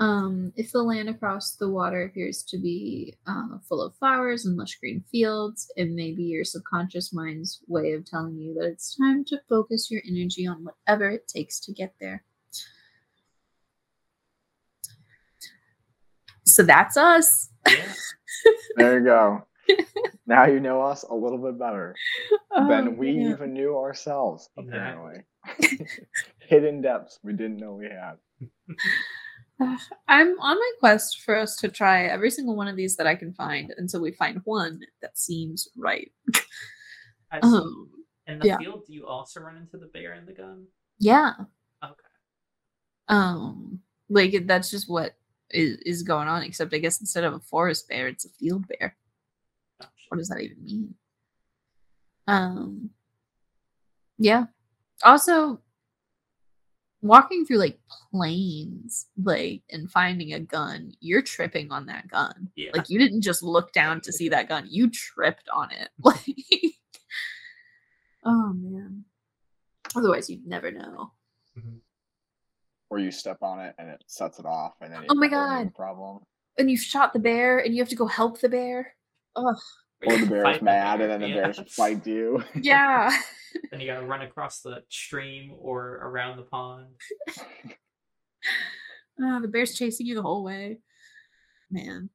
[0.00, 4.56] Um, if the land across the water appears to be uh, full of flowers and
[4.56, 8.96] lush green fields, it may be your subconscious mind's way of telling you that it's
[8.96, 12.22] time to focus your energy on whatever it takes to get there.
[16.44, 17.50] So that's us.
[17.66, 17.92] Yeah.
[18.76, 19.47] There you go.
[20.26, 21.94] now you know us a little bit better
[22.52, 23.30] Oh, than we man.
[23.32, 25.22] even knew ourselves, Exactly.
[25.48, 25.88] apparently.
[26.40, 28.16] Hidden depths we didn't know we had.
[30.08, 33.14] I'm on my quest for us to try every single one of these that I
[33.16, 36.10] can find until we find one that seems right.
[37.32, 37.46] I see.
[37.56, 37.90] Um,
[38.28, 38.58] In the yeah.
[38.58, 40.66] field, do you also run into the bear and the gun?
[41.00, 41.32] yeah.
[41.84, 41.94] Okay.
[43.08, 45.14] um like that's just what
[45.50, 48.66] is, is going on except i guess instead of a forest bear it's a field
[48.68, 49.07] bear Gotcha.
[50.08, 50.94] What does that even mean
[52.26, 52.90] um
[54.18, 54.44] yeah
[55.04, 55.60] also
[57.00, 57.78] walking through like
[58.10, 62.70] plains, like and finding a gun you're tripping on that gun Yeah.
[62.74, 66.26] like you didn't just look down to see that gun you tripped on it like
[68.24, 69.04] oh man
[69.96, 71.12] otherwise you'd never know
[71.56, 71.80] Mhm.
[72.90, 75.34] Or you step on it and it sets it off and then Oh my it's
[75.34, 75.74] a whole new God.
[75.74, 76.18] problem.
[76.58, 78.94] and you shot the bear and you have to go help the bear
[79.36, 79.56] Ugh.
[80.06, 81.34] Or the bear is mad and then the yeah.
[81.42, 82.42] bear should fight you.
[82.62, 83.10] yeah
[83.70, 86.86] Then you gotta run across the stream or around the pond.
[89.20, 90.78] Ah, the bear's chasing you the whole way
[91.70, 92.10] man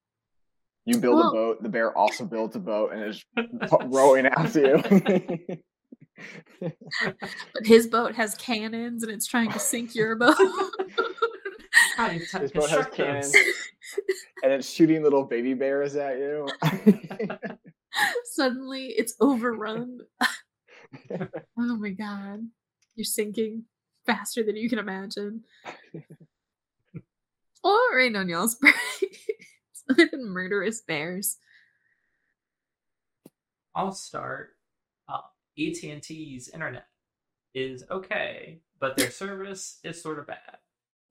[0.86, 3.26] You build Well- a boat, the bear also builds a boat and is
[3.86, 5.58] rowing after you.
[6.62, 10.36] but his boat has cannons and it's trying to sink your boat
[11.98, 13.34] How do you t- His boat has cannons.
[14.44, 16.48] and it's shooting little baby bears at you.
[18.26, 20.00] suddenly it's overrun
[21.60, 22.40] oh my god
[22.96, 23.64] you're sinking
[24.06, 25.42] faster than you can imagine
[27.64, 28.58] or rain on y'all's
[29.90, 31.38] other than murderous bears
[33.76, 34.52] I'll start.
[35.10, 35.22] Uh,
[35.58, 36.86] AT&T's internet
[37.54, 40.58] is okay, but their service is sort of bad.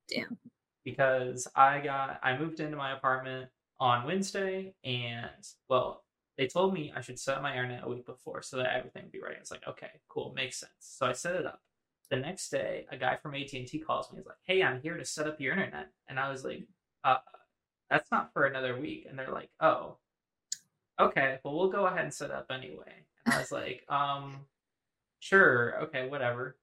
[0.09, 0.39] Damn.
[0.85, 5.31] Because I got I moved into my apartment on Wednesday, and
[5.69, 6.05] well,
[6.39, 9.05] they told me I should set up my internet a week before so that everything
[9.05, 9.37] would be ready.
[9.39, 10.73] It's like okay, cool, makes sense.
[10.81, 11.61] So I set it up.
[12.11, 14.19] The next day, a guy from AT&T calls me.
[14.19, 16.67] He's like, "Hey, I'm here to set up your internet," and I was like,
[17.05, 17.19] "Uh,
[17.91, 19.97] that's not for another week." And they're like, "Oh."
[21.01, 23.05] okay, well, we'll go ahead and set up anyway.
[23.27, 24.37] And I was like, um,
[25.21, 26.57] sure, okay, whatever.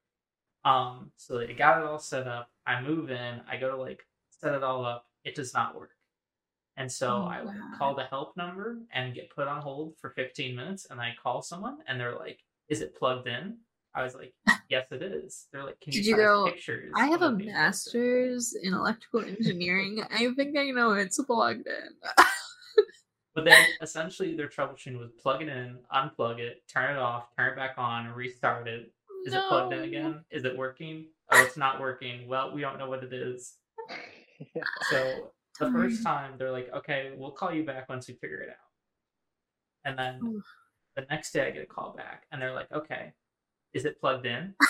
[0.65, 2.49] Um, so they got it all set up.
[2.65, 5.05] I move in, I go to like set it all up.
[5.23, 5.91] It does not work.
[6.79, 7.77] And so Oh, I like, God.
[7.77, 10.87] call the help number and get put on hold for 15 minutes.
[10.89, 13.57] And I call someone and they're like, is it plugged in?
[13.93, 14.33] I was like,
[14.69, 15.47] yes, it is.
[15.51, 16.93] They're like, can Did you us go, pictures?
[16.95, 20.01] I have a it being in?" master's in electrical engineering.
[20.09, 22.15] I think I know it's plugged in.
[23.35, 27.53] But then essentially their troubleshooting was plug it in, unplug it, turn it off, turn
[27.53, 28.91] it back on, restart it.
[29.09, 30.23] Oh, is it plugged in again?
[30.31, 31.07] Is it working?
[31.31, 32.27] Oh, it's not working.
[32.27, 33.55] Well, we don't know what it is.
[34.89, 38.49] So the first time they're like, okay, we'll call you back once we figure it
[38.49, 38.55] out.
[39.85, 40.45] And then Oof.
[40.95, 43.13] the next day I get a call back and they're like, okay,
[43.73, 44.55] is it plugged in?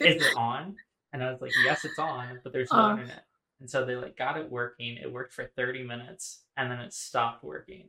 [0.00, 0.76] Is it on?
[1.12, 2.90] And I was like, yes, it's on, but there's no Oh.
[2.92, 3.26] internet.
[3.60, 4.96] And so they like got it working.
[4.96, 7.88] It worked for 30 minutes and then it stopped working.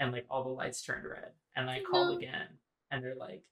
[0.00, 1.32] And like all the lights turned red.
[1.56, 2.48] And I called again,
[2.90, 3.44] and they're like,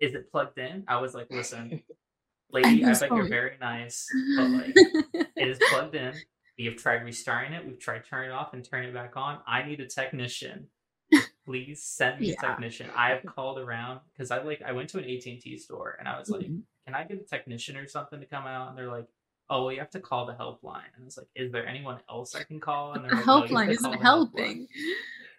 [0.00, 1.80] "Is it plugged in?" I was like, "Listen,
[2.50, 4.74] lady, I bet you're very nice, but like,
[5.36, 6.12] it is plugged in.
[6.58, 7.66] We have tried restarting it.
[7.66, 9.38] We've tried turning it off and turning it back on.
[9.46, 10.68] I need a technician.
[11.44, 12.34] Please send me Yeah.
[12.42, 12.90] a technician.
[12.96, 15.96] I have called around because I like I went to an AT and T store
[15.98, 16.62] and I was like, Mhm.
[16.86, 19.06] "Can I get a technician or something to come out?" And they're like,
[19.50, 22.00] "Oh, well, you have to call the helpline." And I was like, "Is there anyone
[22.08, 23.96] else I can call?" And the they're like, "No, you have helpline to isn't the
[23.98, 24.68] helpline." helping.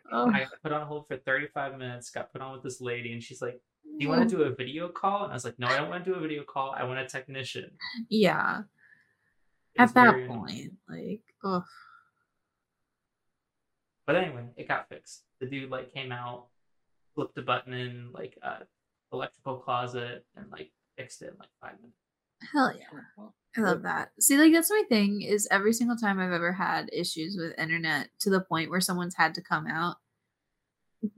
[0.10, 3.22] Oh, I put on hold for 35 minutes, got put on with this lady, and
[3.22, 5.24] she's like, Do you want to do a video call?
[5.24, 6.72] And I was like, No, I don't want to do a video call.
[6.72, 7.72] I want a technician.
[8.08, 8.62] Yeah.
[9.78, 11.64] It was At that very point, like, oh,
[14.06, 15.24] But anyway, it got fixed.
[15.40, 16.48] The dude like came out,
[17.14, 18.66] flipped a button in like a
[19.14, 21.98] electrical closet, and like fixed it in like five minutes.
[22.52, 23.28] hell yeah.
[23.58, 24.12] I love that.
[24.20, 28.10] See, like that's my thing is every single time I've ever had issues with internet
[28.20, 29.98] to the point where someone's had to come out,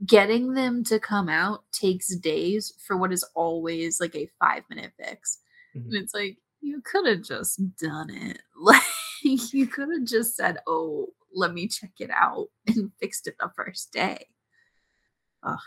[0.06, 4.92] getting them to come out takes days for what is always like a five minute
[4.98, 5.38] fix.
[5.76, 5.84] Mhm.
[5.86, 8.40] And it's like, you could have just done it.
[8.62, 8.82] Like
[9.52, 13.50] you could have just said, Oh, let me check it out and fixed it the
[13.54, 14.26] first day.
[15.42, 15.58] Ugh.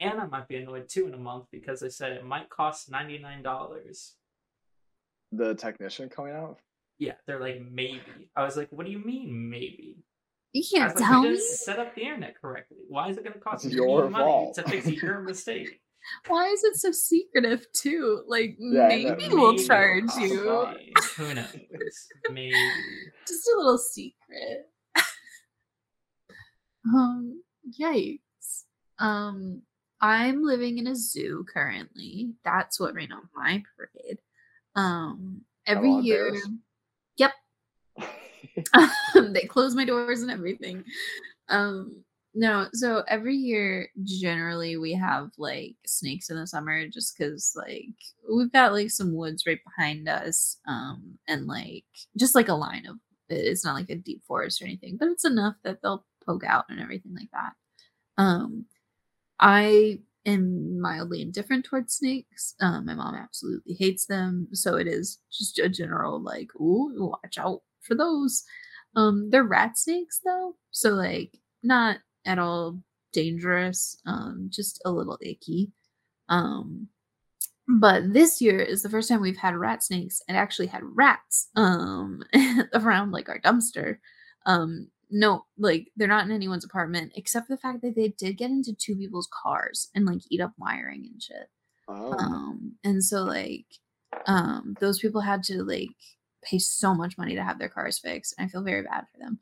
[0.00, 2.90] And I might be annoyed too in a month because they said it might cost
[2.90, 4.14] ninety nine dollars.
[5.32, 6.58] The technician coming out.
[6.98, 8.30] Yeah, they're like maybe.
[8.36, 10.04] I was like, what do you mean maybe?
[10.52, 12.78] You can't was like, tell you me set up the internet correctly.
[12.88, 14.54] Why is it going to cost It's me your money fault.
[14.56, 15.80] to fix your mistake?
[16.26, 18.22] Why is it so secretive too?
[18.26, 20.68] Like Yeah, maybe that we'll Maybe it'll charge cost you.
[21.16, 21.56] Who knows?
[22.30, 22.54] Maybe.
[23.26, 24.70] just a little secret.
[26.94, 27.42] um,
[27.78, 28.20] yikes.
[28.98, 29.62] Um,
[30.00, 32.34] I'm living in a zoo currently.
[32.44, 34.18] That's what ran on my parade.
[34.76, 36.48] Um, every year, bears?
[37.16, 37.32] yep,
[39.14, 40.84] they close my doors and everything.
[41.48, 42.03] Um,
[42.34, 47.94] no, so every year, generally, we have like snakes in the summer just because, like,
[48.32, 50.58] we've got like some woods right behind us.
[50.66, 51.84] Um, and like
[52.16, 52.96] just like a line of
[53.28, 56.64] it's not like a deep forest or anything, but it's enough that they'll poke out
[56.68, 57.52] and everything like that.
[58.18, 58.66] Um,
[59.40, 62.54] I am mildly indifferent towards snakes.
[62.60, 67.38] Um, my mom absolutely hates them, so it is just a general like, ooh, watch
[67.38, 68.44] out for those.
[68.96, 72.78] Um, they're rat snakes though, so like not at all
[73.12, 73.96] dangerous.
[74.06, 75.72] Um, just a little icky.
[76.28, 76.88] Um,
[77.66, 81.48] but this year is the first time we've had rat snakes and actually had rats
[81.56, 82.22] um
[82.74, 83.98] around like our dumpster.
[84.46, 88.36] Um, no, like they're not in anyone's apartment, except for the fact that they did
[88.36, 91.48] get into two people's cars and like eat up wiring and shit.
[91.88, 93.66] oh, Um, and so like
[94.26, 95.88] um those people had to like
[96.42, 98.34] pay so much money to have their cars fixed.
[98.36, 99.38] And I feel very bad for them.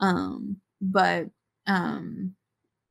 [0.00, 1.28] Um, but
[1.66, 2.34] um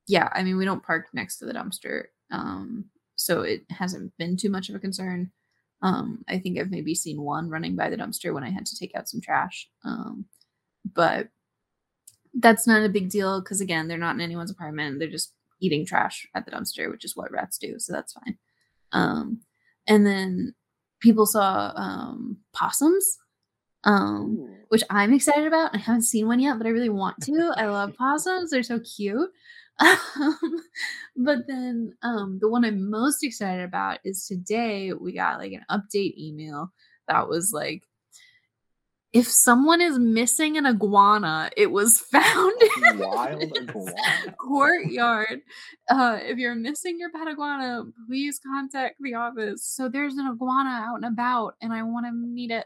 [0.07, 2.05] yeah, I mean we don't park next to the dumpster.
[2.31, 5.31] Um, so it hasn't been too much of a concern.
[5.81, 8.77] Um, I think I've maybe seen one running by the dumpster when I had to
[8.77, 9.69] take out some trash.
[9.83, 10.25] Um,
[10.93, 11.29] but
[12.33, 14.99] that's not a big deal because again, they're not in anyone's apartment.
[14.99, 17.75] They're just eating trash at the dumpster, which is what rats do.
[17.77, 18.37] So that's fine.
[18.91, 19.41] Um,
[19.87, 20.55] and then
[20.99, 23.17] people saw um, possums,
[23.83, 24.55] um, Ooh.
[24.69, 25.75] which I'm excited about.
[25.75, 27.53] I haven't seen one yet, but I really want to.
[27.55, 29.29] I love possums; they're so cute.
[29.81, 30.61] Um,
[31.15, 35.65] but then um, the one I'm most excited about is today we got like an
[35.71, 36.71] update email
[37.07, 37.83] that was like,
[39.13, 43.93] if someone is missing an iguana, it was found in Wild iguana?
[44.37, 45.41] courtyard.
[45.89, 49.65] Uh, if you're missing your pet iguana, please contact the office.
[49.65, 52.65] So there's an iguana out and about, and I want to meet it.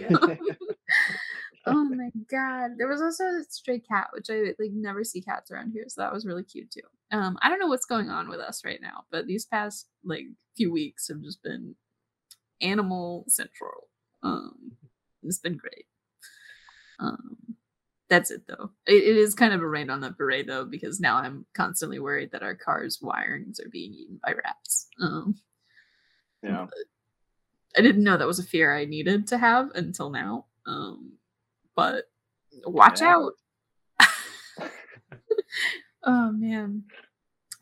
[1.66, 2.72] oh my god!
[2.78, 6.00] There was also a stray cat, which I like never see cats around here, so
[6.00, 6.80] that was really cute too.
[7.10, 10.26] Um, I don't know what's going on with us right now, but these past like
[10.56, 11.74] few weeks have just been
[12.60, 13.88] animal central.
[14.22, 14.72] Um,
[15.22, 15.86] it's been great.
[16.98, 17.36] Um,
[18.08, 18.70] that's it though.
[18.86, 21.98] It, it is kind of a rain on the parade though, because now I'm constantly
[21.98, 24.88] worried that our cars' wirings are being eaten by rats.
[25.00, 25.36] Um,
[26.42, 26.66] yeah.
[27.76, 30.46] I didn't know that was a fear I needed to have until now.
[30.66, 31.12] Um,
[31.74, 32.04] but
[32.64, 33.16] watch Yeah.
[33.16, 33.32] out.
[36.04, 36.84] oh man.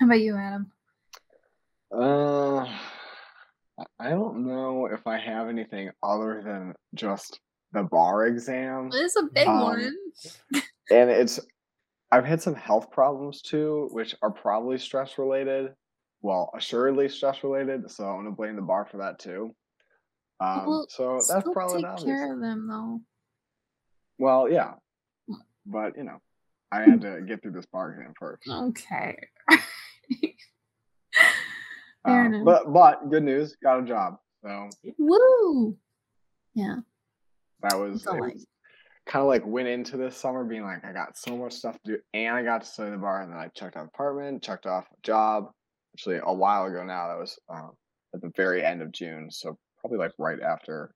[0.01, 0.71] How about you, Adam?
[1.93, 2.61] Uh,
[3.99, 7.41] I- don't know if I have anything other than just
[7.73, 8.91] the bar exam.
[8.93, 9.93] It's a big Um, one.
[10.91, 11.41] and it's
[12.13, 15.75] I've had some health problems too, which are probably stress related.
[16.23, 19.55] Well, assuredly stress related, so I'm gonna blame the bar for that too.
[20.41, 22.05] Um, Well, so that's probably take not obvious.
[22.05, 23.01] care of them though.
[24.19, 24.75] Well, yeah,
[25.67, 26.19] but you know,
[26.73, 28.49] I had to get through this bar exam first.
[28.49, 29.17] Okay.
[32.05, 32.45] Fair Uh, enough.
[32.45, 34.17] but but good news, got a job.
[34.45, 34.69] So
[34.99, 35.77] Woo!
[36.55, 36.77] Yeah.
[37.63, 38.19] that was, I-
[39.07, 41.93] kind of like went into this summer being like I got so much stuff to
[41.93, 44.67] do, and I got to study the bar, and then I checked out apartment, checked
[44.67, 45.51] off a job.
[45.95, 47.09] Actually, a while ago now.
[47.09, 47.71] That was um,
[48.15, 50.95] at the very end of June, so probably like right after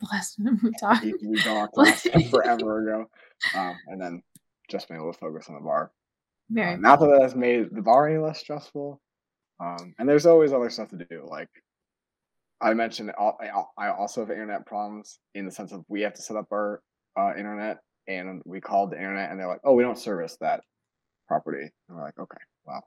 [0.00, 1.04] The last time we talked.
[1.04, 1.76] we talked
[2.30, 3.06] forever ago,
[3.56, 4.22] um, and then
[4.70, 5.90] just been able to focus on the bar.
[6.50, 9.00] Very Uh, not that that has made the bar any less stressful.
[9.60, 11.26] Um, and there's always other stuff to do.
[11.28, 11.48] Like
[12.60, 16.22] I mentioned, I I also have internet problems in the sense of we have to
[16.22, 16.80] set up our
[17.18, 20.62] uh, internet, and we called the internet, and they're like, "Oh, we don't service that
[21.26, 22.82] property." And we're like, "Okay, well,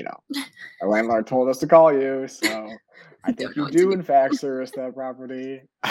[0.00, 0.44] you know,
[0.80, 2.70] our landlord told us to call you, so
[3.24, 5.60] I think you do do." in fact service that property."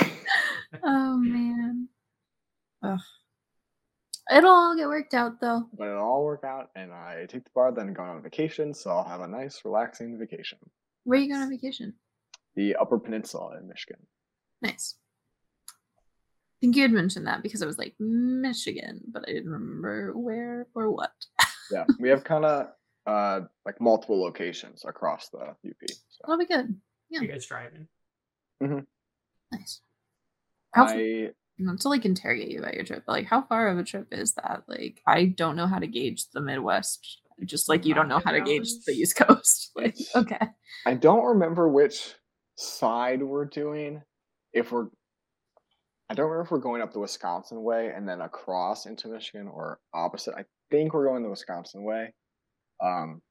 [0.83, 1.87] Oh man.
[2.83, 2.99] Ugh.
[4.31, 5.63] It'll all get worked out though.
[5.75, 8.91] but it'll all work out, and I take the bar, then go on vacation, so
[8.91, 10.59] I'll have a nice, relaxing vacation.
[11.05, 11.95] Where are you going on vacation?
[12.55, 14.05] The Upper Peninsula in Michigan.
[14.61, 14.93] Nice.
[15.69, 15.73] I
[16.61, 20.67] think you had mentioned that because I was like Michigan, but I didn't remember where
[20.75, 21.13] or what.
[21.71, 22.67] Yeah, we have kind of
[23.09, 25.55] uh like multiple locations across the UP.
[25.87, 26.75] So That'll be good.
[27.09, 27.21] Yeah.
[27.21, 27.87] You guys driving?
[28.61, 28.79] Mm-hmm.
[29.51, 29.81] Nice.
[30.73, 33.69] How f- I not to like interrogate you about your trip, but like how far
[33.69, 34.63] of a trip is that?
[34.67, 37.21] Like I don't know how to gauge the Midwest.
[37.45, 39.71] Just like you don't know how to gauge the East Coast.
[39.75, 40.47] Like okay.
[40.85, 42.13] I don't remember which
[42.57, 44.01] side we're doing.
[44.53, 44.87] If we're
[46.09, 49.47] I don't remember if we're going up the Wisconsin way and then across into Michigan
[49.47, 50.35] or opposite.
[50.35, 52.13] I think we're going the Wisconsin way.
[52.81, 53.21] Um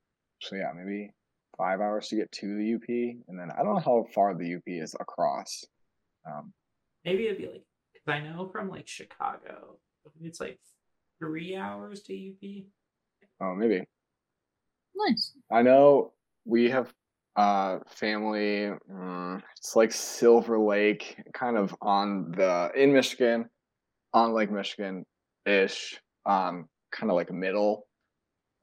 [0.40, 1.10] so yeah, maybe
[1.56, 2.88] five hours to get to the UP,
[3.28, 5.64] and then I don't know how far the UP is across.
[6.26, 6.52] Um,
[7.04, 9.78] Maybe it'd be like because I know from like Chicago,
[10.22, 10.58] it's like
[11.18, 12.64] three hours to UP.
[13.40, 13.84] oh, maybe
[14.94, 15.32] Nice.
[15.50, 16.12] I know
[16.44, 16.92] we have
[17.36, 18.70] uh family.
[18.90, 23.48] mm, it's like Silver Lake, kind of on the in Michigan,
[24.12, 25.04] on Lake Michigan
[25.46, 26.00] ish.
[26.26, 27.86] Um, kind of like middle.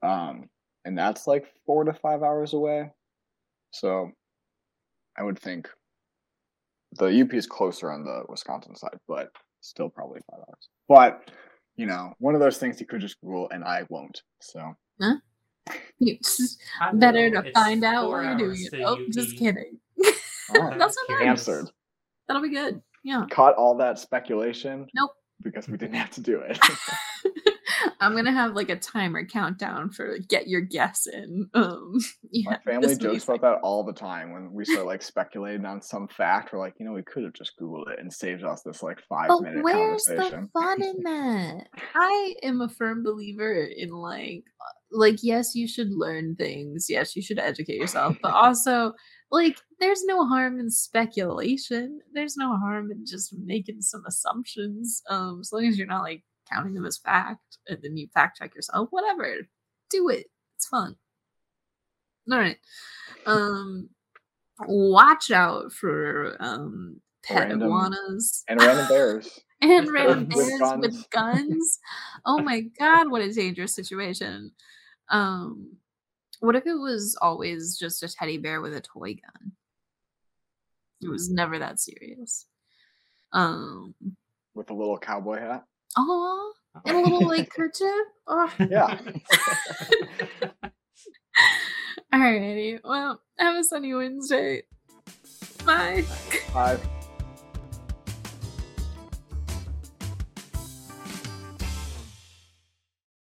[0.02, 0.48] Um,
[0.86, 2.90] and that's like four to five hours away.
[3.72, 4.10] So,
[5.18, 5.68] I would think
[6.92, 9.28] the UP is closer on the Wisconsin side, but
[9.60, 10.68] still probably five hours.
[10.88, 11.30] But
[11.76, 14.22] you know, one of those things you could just Google, and I won't.
[14.40, 14.74] So.
[15.98, 16.18] You-
[16.80, 17.42] I Better will.
[17.42, 18.82] to It's find out four while you're doing it.
[18.84, 19.00] Oh, UP.
[19.12, 19.78] just kidding.
[20.54, 21.22] Oh, That's so nice.
[21.26, 21.66] answered.
[22.28, 22.80] That'll be good.
[23.02, 23.24] Yeah.
[23.32, 24.86] Caught all that speculation.
[24.94, 25.10] Nope.
[25.42, 26.56] Because we didn't have to do it.
[28.00, 31.48] I'm gonna have like a timer countdown for get your guess in.
[31.54, 31.98] Um,
[32.30, 35.82] yeah, My family jokes about that all the time when we start like speculating on
[35.82, 36.52] some fact.
[36.52, 39.00] We're like, you know, we could have just Googled it and saved us this like
[39.08, 41.66] five But minute where's the fun in that?
[41.94, 46.86] I am a firm believer in like, uh, like yes, you should learn things.
[46.88, 48.92] Yes, you should educate yourself, but also
[49.30, 52.00] like, there's no harm in speculation.
[52.12, 55.02] There's no harm in just making some assumptions.
[55.10, 58.38] Um, as long as you're not like counting them as fact, and then you fact
[58.38, 58.88] check yourself.
[58.90, 59.36] Whatever,
[59.90, 60.26] do it.
[60.56, 60.96] It's fun.
[62.30, 62.58] All right.
[63.26, 63.88] Um,
[64.60, 69.40] watch out for um pet Random- iguanas And random bears.
[69.60, 70.36] and random guns.
[70.36, 70.80] With bears guns.
[70.80, 71.78] with guns.
[72.24, 74.52] Oh my god, what a dangerous situation.
[75.10, 75.76] Um
[76.40, 79.52] what if it was always just a teddy bear with a toy gun?
[81.02, 82.46] It was never that serious.
[83.32, 83.94] Um
[84.54, 85.64] with a little cowboy hat.
[85.96, 86.52] Oh
[86.84, 87.88] and a little like kerchief.
[88.26, 88.52] Oh.
[88.58, 88.98] Yeah.
[92.14, 92.80] Alrighty.
[92.84, 94.62] Well, have a sunny Wednesday.
[95.64, 96.02] Bye.
[96.52, 96.80] Five.